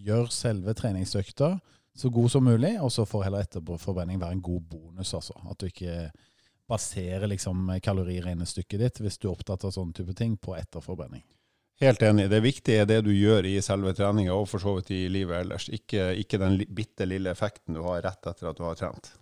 Gjør 0.01 0.29
selve 0.35 0.77
treningsøkta 0.77 1.55
så 1.97 2.11
god 2.13 2.31
som 2.31 2.45
mulig, 2.47 2.77
og 2.81 2.93
så 2.93 3.05
får 3.09 3.27
heller 3.27 3.45
etterforbrenning 3.45 4.21
være 4.21 4.37
en 4.37 4.45
god 4.45 4.61
bonus. 4.71 5.15
altså. 5.17 5.35
At 5.51 5.61
du 5.61 5.67
ikke 5.67 6.11
baserer 6.71 7.27
liksom 7.31 7.75
kaloriregnestykket 7.83 8.81
ditt, 8.85 9.03
hvis 9.05 9.19
du 9.19 9.29
er 9.29 9.35
opptatt 9.35 9.67
av 9.67 9.75
sånne 9.75 9.97
type 9.97 10.15
ting, 10.19 10.39
på 10.41 10.55
etterforbrenning. 10.59 11.27
Helt 11.81 12.03
enig. 12.05 12.27
Det 12.29 12.43
viktige 12.45 12.83
er 12.83 12.89
det 12.89 12.99
du 13.07 13.11
gjør 13.15 13.47
i 13.49 13.55
selve 13.65 13.95
treninga, 13.97 14.35
og 14.37 14.51
for 14.51 14.61
så 14.61 14.77
vidt 14.77 14.93
i 14.93 15.07
livet 15.09 15.39
ellers. 15.41 15.71
Ikke, 15.73 16.11
ikke 16.21 16.41
den 16.43 16.61
bitte 16.77 17.09
lille 17.09 17.33
effekten 17.33 17.79
du 17.79 17.81
har 17.87 18.03
rett 18.05 18.29
etter 18.29 18.51
at 18.51 18.59
du 18.59 18.67
har 18.67 18.77
trent. 18.77 19.15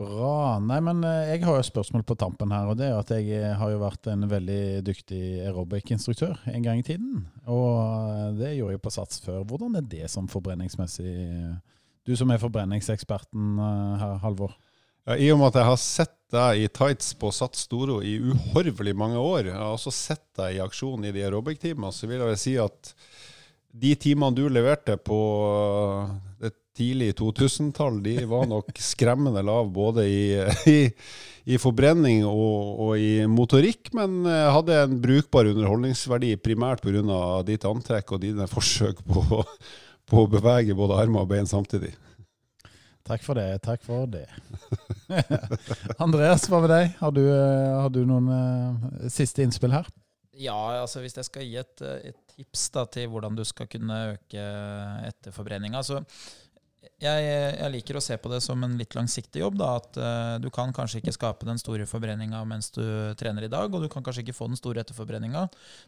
Bra. 0.00 0.56
Nei, 0.64 0.78
men 0.80 1.02
eh, 1.04 1.34
jeg 1.34 1.42
har 1.44 1.58
jo 1.58 1.60
et 1.60 1.68
spørsmål 1.68 2.06
på 2.08 2.16
tampen 2.16 2.52
her. 2.54 2.70
og 2.70 2.78
det 2.80 2.88
er 2.88 2.96
at 2.96 3.10
Jeg 3.12 3.28
eh, 3.36 3.56
har 3.58 3.72
jo 3.72 3.82
vært 3.82 4.08
en 4.08 4.24
veldig 4.30 4.80
dyktig 4.86 5.20
aerobic-instruktør 5.44 6.40
en 6.48 6.64
gang 6.64 6.80
i 6.80 6.86
tiden. 6.86 7.26
Og 7.44 7.68
eh, 7.76 8.30
det 8.38 8.54
gjorde 8.56 8.78
jeg 8.78 8.84
på 8.86 8.94
Sats 8.94 9.20
før. 9.20 9.44
Hvordan 9.44 9.76
er 9.76 9.84
det 9.84 10.08
som 10.08 10.30
forbrenningsmessig? 10.32 11.12
Du 12.08 12.14
som 12.16 12.32
er 12.32 12.40
forbrenningseksperten 12.40 13.60
her, 14.00 14.16
Halvor. 14.24 14.56
Ja, 15.10 15.16
I 15.18 15.32
og 15.34 15.40
med 15.40 15.48
at 15.50 15.56
jeg 15.58 15.66
har 15.66 15.78
sett 15.82 16.12
deg 16.30 16.60
i 16.62 16.66
tights 16.70 17.08
på 17.18 17.32
Sats 17.34 17.64
Storo 17.64 17.96
i 18.06 18.12
uhorvelig 18.22 18.92
mange 18.94 19.18
år, 19.18 19.48
jeg 19.48 19.56
har 19.58 19.72
også 19.74 19.90
sett 19.90 20.22
deg 20.38 20.54
i 20.54 20.60
aksjon 20.62 21.02
i 21.02 21.10
de 21.10 21.24
aerobic-timene, 21.26 21.90
så 21.90 22.06
vil 22.06 22.20
jeg 22.22 22.38
si 22.38 22.52
at 22.62 22.92
de 23.82 23.90
timene 23.98 24.36
du 24.38 24.44
leverte 24.46 24.94
på 25.02 25.18
det 26.38 26.52
tidlige 26.78 27.16
2000-tall, 27.18 27.98
de 28.04 28.14
var 28.30 28.46
nok 28.52 28.70
skremmende 28.92 29.42
lav 29.42 29.72
både 29.74 30.04
i, 30.06 30.22
i, 30.76 30.78
i 31.50 31.58
forbrenning 31.58 32.22
og, 32.28 32.78
og, 32.86 32.92
i 32.94 33.26
motorikk, 33.26 33.90
men 33.98 34.30
hadde 34.30 34.78
en 34.84 34.94
brukbar 35.02 35.50
underholdningsverdi 35.50 36.36
primært 36.38 36.86
pga. 36.86 37.18
ditt 37.50 37.66
antrekk 37.66 38.14
og 38.14 38.22
dine 38.28 38.46
forsøk 38.54 39.02
på, 39.10 39.42
på 40.06 40.22
å 40.22 40.30
bevege 40.38 40.78
både 40.78 41.02
armer 41.02 41.26
og 41.26 41.34
bein 41.34 41.50
samtidig. 41.50 41.96
Takk 43.06 43.24
for 43.24 43.38
det. 43.38 43.48
Takk 43.64 43.84
for 43.84 44.10
det. 44.10 44.26
Andreas, 46.04 46.46
hva 46.50 46.60
med 46.62 46.70
deg? 46.72 46.92
Har 47.00 47.14
du, 47.16 47.22
eh, 47.24 47.78
har 47.80 47.90
du 47.94 48.02
noen 48.06 48.28
uh, 48.30 49.08
siste 49.10 49.44
innspill 49.44 49.74
her? 49.74 49.88
Ja, 50.40 50.56
altså 50.80 51.02
hvis 51.02 51.16
jeg 51.18 51.26
skal 51.28 51.48
gi 51.48 51.56
et, 51.60 51.82
et 52.12 52.20
tips 52.36 52.68
da, 52.76 52.86
til 52.88 53.10
hvordan 53.12 53.34
du 53.36 53.42
skal 53.44 53.68
kunne 53.68 53.96
øke 54.14 54.44
etterforbrenninga 55.10 55.82
så 55.84 56.00
jeg, 57.00 57.24
jeg, 57.24 57.68
liker 57.72 57.96
å 57.96 58.02
se 58.04 58.16
på 58.20 58.30
det 58.32 58.38
som 58.44 58.60
en 58.64 58.76
litt 58.80 58.94
langsiktig 58.96 59.42
jobb. 59.42 59.58
Da, 59.60 59.70
at 59.80 59.98
uh, 60.00 60.34
Du 60.40 60.48
kan 60.52 60.72
kanskje 60.76 61.00
ikke 61.00 61.14
skape 61.16 61.48
den 61.48 61.60
store 61.60 61.86
forbrenninga 61.88 62.40
mens 62.48 62.70
du 62.74 62.82
trener 63.20 63.46
i 63.46 63.52
dag, 63.52 63.72
og 63.72 63.84
du 63.84 63.88
kan 63.92 64.04
kanskje 64.04 64.24
ikke 64.24 64.36
få 64.36 64.50
den 64.50 64.60
store 64.60 64.84
etterforbrenninga, 64.84 65.46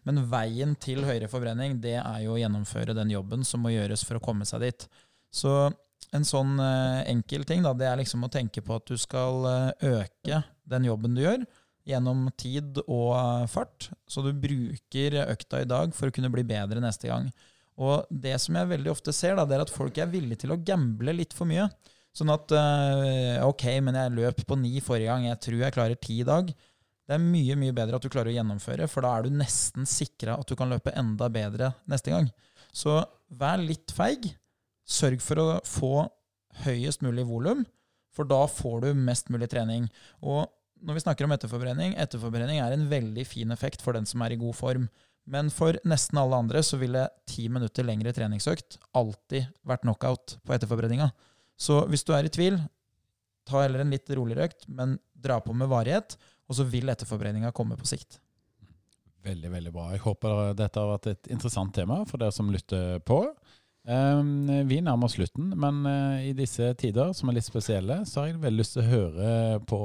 men 0.08 0.24
veien 0.32 0.74
til 0.80 1.04
høyere 1.06 1.30
forbrenning 1.32 1.78
det 1.84 1.98
er 2.00 2.20
jo 2.24 2.36
å 2.36 2.40
gjennomføre 2.40 2.96
den 2.96 3.12
jobben 3.12 3.44
som 3.48 3.64
må 3.64 3.74
gjøres 3.74 4.04
for 4.08 4.18
å 4.18 4.24
komme 4.24 4.48
seg 4.48 4.64
dit. 4.66 4.86
Så 5.32 5.52
en 6.12 6.26
sånn 6.26 6.58
uh, 6.60 7.02
enkel 7.08 7.46
ting, 7.48 7.62
da, 7.64 7.72
det 7.76 7.88
er 7.88 8.00
liksom 8.00 8.26
å 8.26 8.32
tenke 8.32 8.62
på 8.64 8.76
at 8.76 8.88
du 8.90 8.98
skal 9.00 9.46
uh, 9.46 9.70
øke 9.80 10.42
den 10.68 10.88
jobben 10.88 11.16
du 11.16 11.22
gjør, 11.24 11.46
gjennom 11.88 12.26
tid 12.38 12.82
og 12.84 13.14
uh, 13.16 13.46
fart. 13.50 13.88
Så 14.10 14.24
du 14.24 14.32
bruker 14.36 15.16
økta 15.24 15.62
i 15.62 15.68
dag 15.68 15.94
for 15.96 16.10
å 16.10 16.14
kunne 16.14 16.32
bli 16.32 16.44
bedre 16.46 16.82
neste 16.84 17.08
gang. 17.10 17.30
Og 17.80 18.04
det 18.10 18.36
som 18.42 18.58
jeg 18.58 18.70
veldig 18.74 18.92
ofte 18.92 19.14
ser, 19.16 19.38
da, 19.38 19.46
det 19.48 19.56
er 19.56 19.64
at 19.64 19.72
folk 19.72 19.96
er 19.98 20.10
villige 20.12 20.44
til 20.44 20.52
å 20.54 20.60
gamble 20.60 21.14
litt 21.16 21.32
for 21.36 21.48
mye. 21.48 21.70
Sånn 22.12 22.28
at 22.28 22.52
ok, 23.40 23.62
men 23.80 23.96
jeg 23.96 24.12
løp 24.12 24.42
på 24.44 24.58
ni 24.60 24.82
forrige 24.84 25.08
gang, 25.08 25.24
jeg 25.30 25.40
tror 25.46 25.62
jeg 25.64 25.72
klarer 25.72 25.96
ti 25.96 26.18
i 26.20 26.26
dag. 26.28 26.50
Det 27.08 27.16
er 27.16 27.24
mye 27.24 27.56
mye 27.58 27.74
bedre 27.74 27.96
at 27.96 28.04
du 28.04 28.10
klarer 28.12 28.28
å 28.28 28.36
gjennomføre, 28.36 28.86
for 28.92 29.04
da 29.04 29.14
er 29.16 29.24
du 29.24 29.38
nesten 29.40 29.88
sikra 29.88 30.36
at 30.36 30.52
du 30.52 30.52
kan 30.58 30.68
løpe 30.70 30.92
enda 30.92 31.30
bedre 31.32 31.72
neste 31.90 32.12
gang. 32.12 32.28
Så 32.72 33.00
vær 33.32 33.64
litt 33.64 33.96
feig. 33.96 34.28
Sørg 34.92 35.22
for 35.24 35.40
å 35.40 35.46
få 35.66 35.92
høyest 36.66 37.04
mulig 37.04 37.24
volum, 37.28 37.64
for 38.12 38.28
da 38.28 38.42
får 38.50 38.82
du 38.84 38.90
mest 38.98 39.30
mulig 39.32 39.48
trening. 39.52 39.86
Og 40.20 40.44
når 40.84 40.98
vi 40.98 41.04
snakker 41.04 41.26
om 41.26 41.32
etterforbrenning, 41.32 41.94
etterforbrenning 42.00 42.60
er 42.60 42.74
en 42.74 42.88
veldig 42.90 43.24
fin 43.28 43.54
effekt 43.54 43.84
for 43.84 43.96
den 43.96 44.08
som 44.08 44.24
er 44.24 44.34
i 44.34 44.40
god 44.40 44.56
form. 44.58 44.88
Men 45.32 45.52
for 45.54 45.78
nesten 45.86 46.18
alle 46.18 46.40
andre 46.42 46.64
så 46.66 46.76
ville 46.80 47.06
ti 47.30 47.46
minutter 47.52 47.86
lengre 47.86 48.12
treningsøkt 48.14 48.80
alltid 48.98 49.46
vært 49.68 49.86
knockout 49.86 50.36
på 50.42 50.56
etterforbrenninga. 50.56 51.12
Så 51.56 51.84
hvis 51.90 52.02
du 52.04 52.10
er 52.16 52.26
i 52.26 52.32
tvil, 52.32 52.58
ta 53.46 53.62
heller 53.62 53.84
en 53.84 53.94
litt 53.94 54.10
roligere 54.10 54.50
økt, 54.50 54.66
men 54.68 54.98
dra 55.14 55.38
på 55.40 55.54
med 55.54 55.70
varighet, 55.70 56.16
og 56.50 56.58
så 56.58 56.66
vil 56.66 56.90
etterforbrenninga 56.90 57.52
komme 57.54 57.78
på 57.78 57.86
sikt. 57.88 58.18
Veldig, 59.22 59.52
veldig 59.52 59.72
bra. 59.74 59.86
Jeg 59.94 60.02
håper 60.02 60.56
dette 60.58 60.82
har 60.82 60.90
vært 60.96 61.12
et 61.12 61.28
interessant 61.30 61.70
tema 61.74 62.00
for 62.08 62.18
dere 62.18 62.34
som 62.34 62.50
lytter 62.50 62.98
på. 63.06 63.22
Um, 63.82 64.46
vi 64.68 64.78
nærmer 64.78 65.08
oss 65.08 65.16
slutten, 65.16 65.48
men 65.58 65.82
uh, 65.88 66.20
i 66.22 66.30
disse 66.38 66.68
tider 66.78 67.10
som 67.18 67.30
er 67.30 67.40
litt 67.40 67.48
spesielle, 67.48 68.02
så 68.06 68.20
har 68.20 68.28
jeg 68.30 68.42
veldig 68.44 68.60
lyst 68.60 68.76
til 68.76 68.84
å 68.84 68.90
høre 68.92 69.32
på 69.66 69.80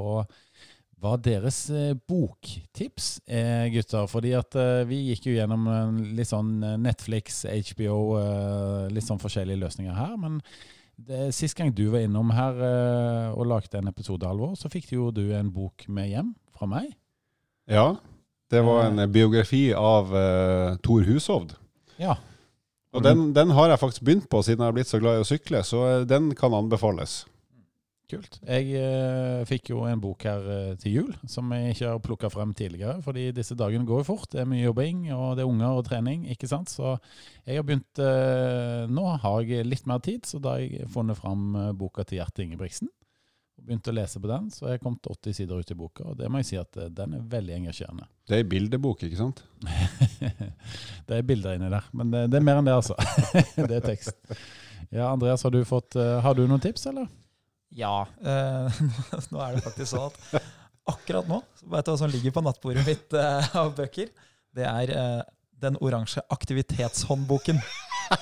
hva 1.02 1.14
deres 1.22 1.64
uh, 1.74 1.96
boktips 2.06 3.08
er, 3.26 3.66
gutter. 3.74 4.06
Fordi 4.10 4.36
at 4.38 4.54
uh, 4.58 4.86
vi 4.86 5.00
gikk 5.08 5.26
jo 5.30 5.34
gjennom 5.34 5.66
litt 6.14 6.30
sånn 6.30 6.60
Netflix, 6.82 7.42
HBO, 7.72 7.98
litt 8.94 9.06
sånn 9.06 9.22
forskjellige 9.22 9.64
løsninger 9.64 9.98
her. 9.98 10.14
Men 10.20 10.38
det, 10.94 11.32
sist 11.34 11.58
gang 11.58 11.74
du 11.74 11.88
var 11.90 12.06
innom 12.06 12.30
her 12.34 12.58
og 13.34 13.46
lagde 13.50 13.78
en 13.78 13.90
episode, 13.90 14.26
Alvor, 14.26 14.54
så 14.58 14.70
fikk 14.70 14.92
jo 14.94 15.10
du 15.14 15.28
en 15.34 15.50
bok 15.54 15.86
med 15.90 16.10
hjem 16.10 16.32
fra 16.54 16.70
meg. 16.70 16.90
Ja, 17.70 17.92
det 18.50 18.62
var 18.66 18.88
en 18.88 19.04
biografi 19.12 19.68
av 19.74 20.10
Tor 20.82 21.06
Hushovd. 21.06 21.54
Ja, 22.02 22.16
og 22.96 23.04
den, 23.04 23.32
den, 23.36 23.50
har 23.56 23.72
jeg 23.72 23.80
faktisk 23.82 24.04
begynt 24.06 24.28
på 24.32 24.42
siden 24.42 24.62
jeg 24.64 24.70
har 24.70 24.76
blitt 24.76 24.90
så 24.90 25.00
glad 25.02 25.18
i 25.18 25.24
å 25.24 25.28
sykle, 25.28 25.64
så 25.66 25.82
eh, 25.88 26.06
den 26.08 26.30
kan 26.38 26.56
anbefales. 26.56 27.22
Kult. 28.08 28.38
Jeg 28.40 28.70
eh, 28.72 29.42
fikk 29.44 29.68
jo 29.74 29.82
en 29.84 30.00
bok 30.00 30.24
her 30.24 30.46
eh, 30.48 30.76
til 30.80 30.94
jul 30.94 31.10
som 31.28 31.50
jeg 31.52 31.74
ikke 31.74 31.90
har 31.90 31.98
plukka 32.00 32.30
frem 32.32 32.54
tidligere. 32.56 33.02
fordi 33.04 33.26
disse 33.36 33.52
dagene 33.52 33.84
går 33.84 34.00
jo 34.00 34.06
fort. 34.08 34.30
Det 34.32 34.40
er 34.40 34.48
mye 34.48 34.64
jobbing, 34.64 35.02
og 35.12 35.36
det 35.36 35.44
er 35.44 35.50
unger 35.50 35.76
og 35.76 35.84
trening. 35.84 36.24
ikke 36.32 36.48
sant? 36.48 36.72
Så 36.72 36.94
jeg 37.44 37.60
har 37.60 37.66
begynt 37.68 38.00
eh, 38.00 38.88
Nå 38.88 39.04
har 39.20 39.42
jeg 39.44 39.68
litt 39.68 39.84
mer 39.84 40.00
tid, 40.00 40.24
så 40.24 40.40
da 40.40 40.56
har 40.56 40.64
jeg 40.64 40.88
funnet 40.94 41.20
fram 41.20 41.52
eh, 41.52 41.74
boka 41.76 42.06
til 42.08 42.22
Gjert 42.22 42.40
Ingebrigtsen 42.40 42.88
og 43.58 43.66
begynte 43.66 43.90
å 43.92 43.96
lese 43.96 44.20
på 44.22 44.30
den, 44.30 44.48
så 44.54 44.70
jeg 44.70 44.82
kom 44.82 44.96
til 45.02 45.16
80 45.16 45.36
sider 45.40 45.60
ut 45.60 45.72
i 45.74 45.76
boka. 45.78 46.06
Og 46.08 46.18
det 46.18 46.30
må 46.30 46.40
jeg 46.40 46.48
si 46.52 46.58
at 46.60 46.78
eh, 46.78 46.90
den 46.94 47.16
er 47.18 47.28
veldig 47.34 47.56
engasjerende. 47.58 48.06
Det 48.28 48.36
er 48.36 48.44
ei 48.44 48.48
bildebok, 48.48 49.02
ikke 49.06 49.18
sant? 49.18 49.42
det 51.08 51.18
er 51.18 51.26
bilder 51.26 51.58
inni 51.58 51.70
der, 51.72 51.88
men 51.96 52.12
det, 52.14 52.26
det, 52.32 52.40
er 52.40 52.46
mer 52.46 52.60
enn 52.60 52.68
det, 52.68 52.76
altså. 52.78 52.96
det 53.68 53.80
er 53.80 53.84
tekst. 53.84 54.14
Ja, 54.88 55.10
Andreas, 55.10 55.42
har 55.44 55.52
du, 55.52 55.60
fått, 55.68 55.98
eh, 55.98 56.18
har 56.24 56.38
du 56.38 56.46
noen 56.46 56.62
tips, 56.62 56.86
eller? 56.92 57.10
Ja. 57.76 58.06
Eh, 58.22 58.80
nå 59.32 59.42
er 59.42 59.58
det 59.58 59.64
faktisk 59.66 59.92
sånn 59.92 60.08
at 60.08 60.54
akkurat 60.88 61.28
nå 61.28 61.42
Vet 61.68 61.84
du 61.84 61.92
hva 61.92 61.98
som 62.00 62.08
ligger 62.08 62.32
på 62.32 62.42
nattbordet 62.44 62.86
mitt 62.86 63.16
eh, 63.16 63.56
av 63.60 63.74
bøker? 63.76 64.08
Det 64.56 64.64
er 64.64 64.94
eh, 64.94 65.20
den 65.58 65.76
oransje 65.84 66.22
aktivitetshåndboken. 66.32 67.58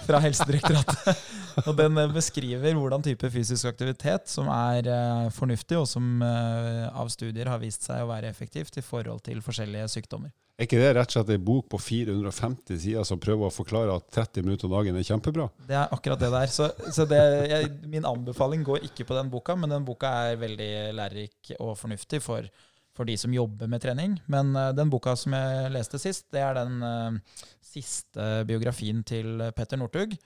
Fra 0.06 0.20
Helsedirektoratet. 0.24 1.20
Og 1.64 1.76
den 1.78 1.98
eh, 2.00 2.12
beskriver 2.12 2.76
hvordan 2.76 3.04
type 3.04 3.30
fysisk 3.32 3.68
aktivitet 3.70 4.30
som 4.30 4.50
er 4.52 4.88
eh, 4.90 5.28
fornuftig, 5.34 5.78
og 5.80 5.86
som 5.90 6.22
eh, 6.24 6.86
av 6.90 7.08
studier 7.12 7.48
har 7.50 7.62
vist 7.62 7.86
seg 7.86 8.04
å 8.04 8.10
være 8.10 8.30
effektivt 8.32 8.76
i 8.80 8.84
forhold 8.84 9.24
til 9.26 9.40
forskjellige 9.44 9.88
sykdommer. 9.96 10.34
Er 10.56 10.64
ikke 10.64 10.78
det 10.80 10.92
rett 10.96 11.10
og 11.10 11.18
slett 11.18 11.30
ei 11.34 11.42
bok 11.44 11.66
på 11.68 11.78
450 11.84 12.78
sider 12.80 13.04
som 13.04 13.20
prøver 13.20 13.50
å 13.50 13.52
forklare 13.52 13.98
at 13.98 14.06
30 14.16 14.46
minutter 14.46 14.68
om 14.68 14.72
dagen 14.72 14.96
er 14.96 15.04
kjempebra? 15.04 15.50
Det 15.68 15.76
er 15.76 15.92
akkurat 15.92 16.22
det 16.22 16.30
der. 16.32 16.52
Så, 16.52 16.70
så 16.96 17.04
det, 17.08 17.18
jeg, 17.50 17.74
min 17.92 18.08
anbefaling 18.08 18.64
går 18.64 18.86
ikke 18.88 19.04
på 19.04 19.18
den 19.18 19.28
boka, 19.32 19.56
men 19.56 19.74
den 19.74 19.84
boka 19.84 20.14
er 20.30 20.40
veldig 20.40 20.70
lærerik 20.96 21.52
og 21.58 21.74
fornuftig 21.76 22.22
for, 22.24 22.48
for 22.96 23.04
de 23.04 23.18
som 23.20 23.36
jobber 23.36 23.68
med 23.68 23.84
trening. 23.84 24.16
Men 24.32 24.56
uh, 24.56 24.70
den 24.72 24.88
boka 24.92 25.12
som 25.20 25.36
jeg 25.36 25.74
leste 25.76 26.00
sist, 26.00 26.30
det 26.32 26.40
er 26.40 26.56
den 26.56 26.80
uh, 26.80 27.44
siste 27.76 28.26
biografien 28.48 29.04
til 29.06 29.44
Petter 29.56 29.80
Northug. 29.80 30.16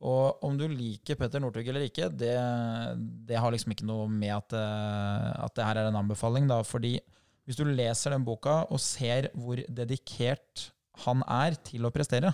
Og 0.00 0.44
om 0.46 0.56
du 0.56 0.64
liker 0.70 1.18
Petter 1.20 1.42
Northug 1.42 1.66
eller 1.68 1.84
ikke, 1.84 2.08
det, 2.08 2.34
det, 3.28 3.36
har 3.36 3.52
liksom 3.52 3.74
ikke 3.74 3.88
noe 3.88 4.06
med 4.08 4.32
at, 4.32 4.54
uh, 4.56 5.44
at 5.44 5.56
det 5.56 5.66
her 5.66 5.80
er 5.82 5.90
en 5.90 6.00
anbefaling, 6.00 6.48
da. 6.48 6.62
Fordi 6.64 6.94
hvis 7.44 7.58
du 7.58 7.66
leser 7.68 8.14
den 8.14 8.24
boka 8.24 8.62
og 8.72 8.80
ser 8.80 9.28
hvor 9.36 9.60
dedikert 9.68 10.70
han 11.04 11.24
er 11.28 11.58
til 11.66 11.84
å 11.84 11.92
prestere, 11.92 12.32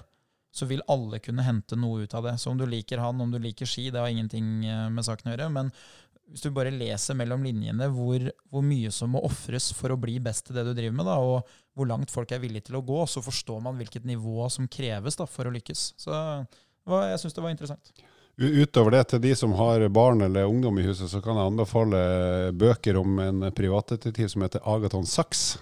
så 0.56 0.66
vil 0.70 0.84
alle 0.88 1.18
kunne 1.20 1.44
hente 1.44 1.76
noe 1.76 2.06
ut 2.06 2.14
av 2.16 2.30
det. 2.30 2.36
Så 2.40 2.52
om 2.52 2.58
du 2.60 2.64
liker 2.68 3.02
han, 3.02 3.20
om 3.20 3.32
du 3.34 3.38
liker 3.42 3.68
ski, 3.68 3.90
det 3.90 4.00
har 4.00 4.08
ingenting 4.12 4.64
eh, 4.64 4.86
med 4.92 5.04
saken 5.04 5.28
å 5.28 5.34
gjøre. 5.34 5.50
Men 5.52 5.72
hvis 6.30 6.42
du 6.42 6.50
bare 6.54 6.72
leser 6.74 7.16
mellom 7.18 7.44
linjene 7.46 7.88
hvor, 7.94 8.24
hvor 8.50 8.64
mye 8.66 8.90
som 8.94 9.12
må 9.14 9.22
ofres 9.26 9.70
for 9.76 9.94
å 9.94 10.00
bli 10.00 10.18
best 10.22 10.48
til 10.48 10.58
det 10.58 10.66
du 10.66 10.72
driver 10.74 10.96
med, 10.98 11.08
da, 11.08 11.16
og 11.22 11.56
hvor 11.76 11.88
langt 11.90 12.12
folk 12.12 12.32
er 12.34 12.42
villige 12.42 12.68
til 12.68 12.80
å 12.80 12.84
gå, 12.86 12.98
så 13.10 13.22
forstår 13.24 13.62
man 13.64 13.78
hvilket 13.78 14.08
nivå 14.08 14.48
som 14.52 14.68
kreves 14.70 15.18
da, 15.18 15.28
for 15.30 15.46
å 15.46 15.54
lykkes. 15.54 15.88
Så 16.00 16.12
jeg 16.16 17.22
syns 17.22 17.36
det 17.36 17.44
var 17.44 17.54
interessant. 17.54 17.92
Utover 18.36 18.92
det, 18.92 19.04
til 19.12 19.22
de 19.24 19.32
som 19.38 19.54
har 19.56 19.86
barn 19.88 20.20
eller 20.26 20.50
ungdom 20.50 20.76
i 20.80 20.84
huset, 20.84 21.08
så 21.08 21.22
kan 21.24 21.38
jeg 21.38 21.52
anbefale 21.52 22.00
bøker 22.52 22.98
om 23.00 23.16
en 23.22 23.46
privatdetektiv 23.56 24.28
som 24.32 24.44
heter 24.44 24.64
Agaton 24.68 25.08
Sachs. 25.08 25.54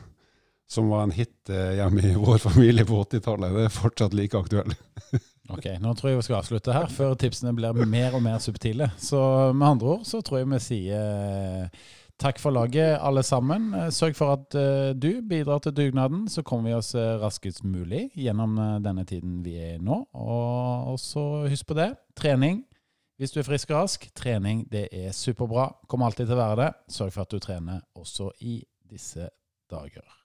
Som 0.70 0.88
var 0.88 1.05
en 1.05 1.14
hit 1.14 1.50
eh, 1.53 1.77
hjemme 1.79 2.03
i 2.03 2.14
vår 2.18 2.38
familie 2.42 2.87
på 2.88 3.03
80-tallet. 3.05 3.53
Det 3.55 3.66
er 3.66 3.74
fortsatt 3.74 4.14
like 4.16 4.38
aktuell. 4.38 4.72
ok, 5.55 5.66
Nå 5.83 5.92
tror 5.98 6.11
jeg 6.11 6.22
vi 6.22 6.29
skal 6.29 6.40
avslutte 6.40 6.77
her, 6.77 6.88
før 6.92 7.18
tipsene 7.20 7.53
blir 7.57 7.85
mer 7.85 8.16
og 8.16 8.24
mer 8.24 8.40
subtile. 8.42 8.88
Så 8.98 9.20
med 9.53 9.68
andre 9.74 9.98
ord 9.98 10.09
så 10.09 10.22
tror 10.24 10.42
jeg 10.42 10.50
vi 10.55 10.64
sier 10.70 11.79
Takk 12.14 12.38
for 12.38 12.55
laget, 12.55 12.92
alle 13.03 13.24
sammen. 13.27 13.72
Sørg 13.90 14.14
for 14.14 14.37
at 14.37 14.55
du 14.94 15.09
bidrar 15.27 15.59
til 15.64 15.74
dugnaden, 15.74 16.29
så 16.31 16.44
kommer 16.46 16.70
vi 16.70 16.77
oss 16.77 16.92
raskest 16.94 17.64
mulig 17.66 18.05
gjennom 18.14 18.55
denne 18.85 19.03
tiden 19.03 19.40
vi 19.42 19.57
er 19.59 19.72
i 19.74 19.83
nå. 19.83 19.98
Og, 20.14 20.94
så 21.03 21.24
husk 21.50 21.72
på 21.72 21.77
det. 21.81 21.88
Trening. 22.14 22.62
Hvis 23.18 23.35
du 23.35 23.40
er 23.42 23.46
frisk 23.46 23.70
og 23.70 23.83
rask, 23.83 24.09
trening 24.14 24.64
det 24.70 24.88
er 24.92 25.12
superbra. 25.14 25.68
Kommer 25.90 26.11
alltid 26.11 26.27
til 26.27 26.38
å 26.38 26.42
være 26.42 26.61
det. 26.62 26.72
Sørg 26.90 27.14
for 27.14 27.27
at 27.27 27.35
du 27.35 27.42
trener 27.42 27.83
også 27.98 28.33
i 28.42 28.61
disse 28.90 29.29
dager. 29.70 30.23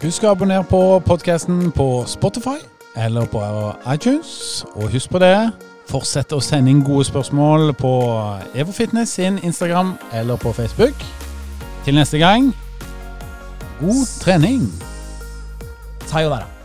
Husk 0.00 0.22
å 0.24 0.30
abonnere 0.32 0.64
på 0.64 0.78
podkasten 1.04 1.66
på 1.76 1.86
Spotify 2.08 2.56
eller 2.96 3.26
på 3.28 3.40
iTunes. 3.92 4.62
Og 4.72 4.88
husk 4.94 5.12
på 5.12 5.20
det. 5.20 5.34
Fortsett 5.90 6.32
å 6.32 6.38
sende 6.40 6.72
inn 6.72 6.80
gode 6.86 7.04
spørsmål 7.04 7.74
på 7.76 7.90
EvoFitness 8.54 9.12
sin 9.18 9.36
Instagram 9.44 9.92
eller 10.16 10.40
på 10.40 10.54
Facebook. 10.56 11.04
Til 11.84 11.98
neste 12.00 12.16
gang 12.22 12.48
god 13.82 14.06
trening. 14.24 14.64
Sayonara. 16.06 16.59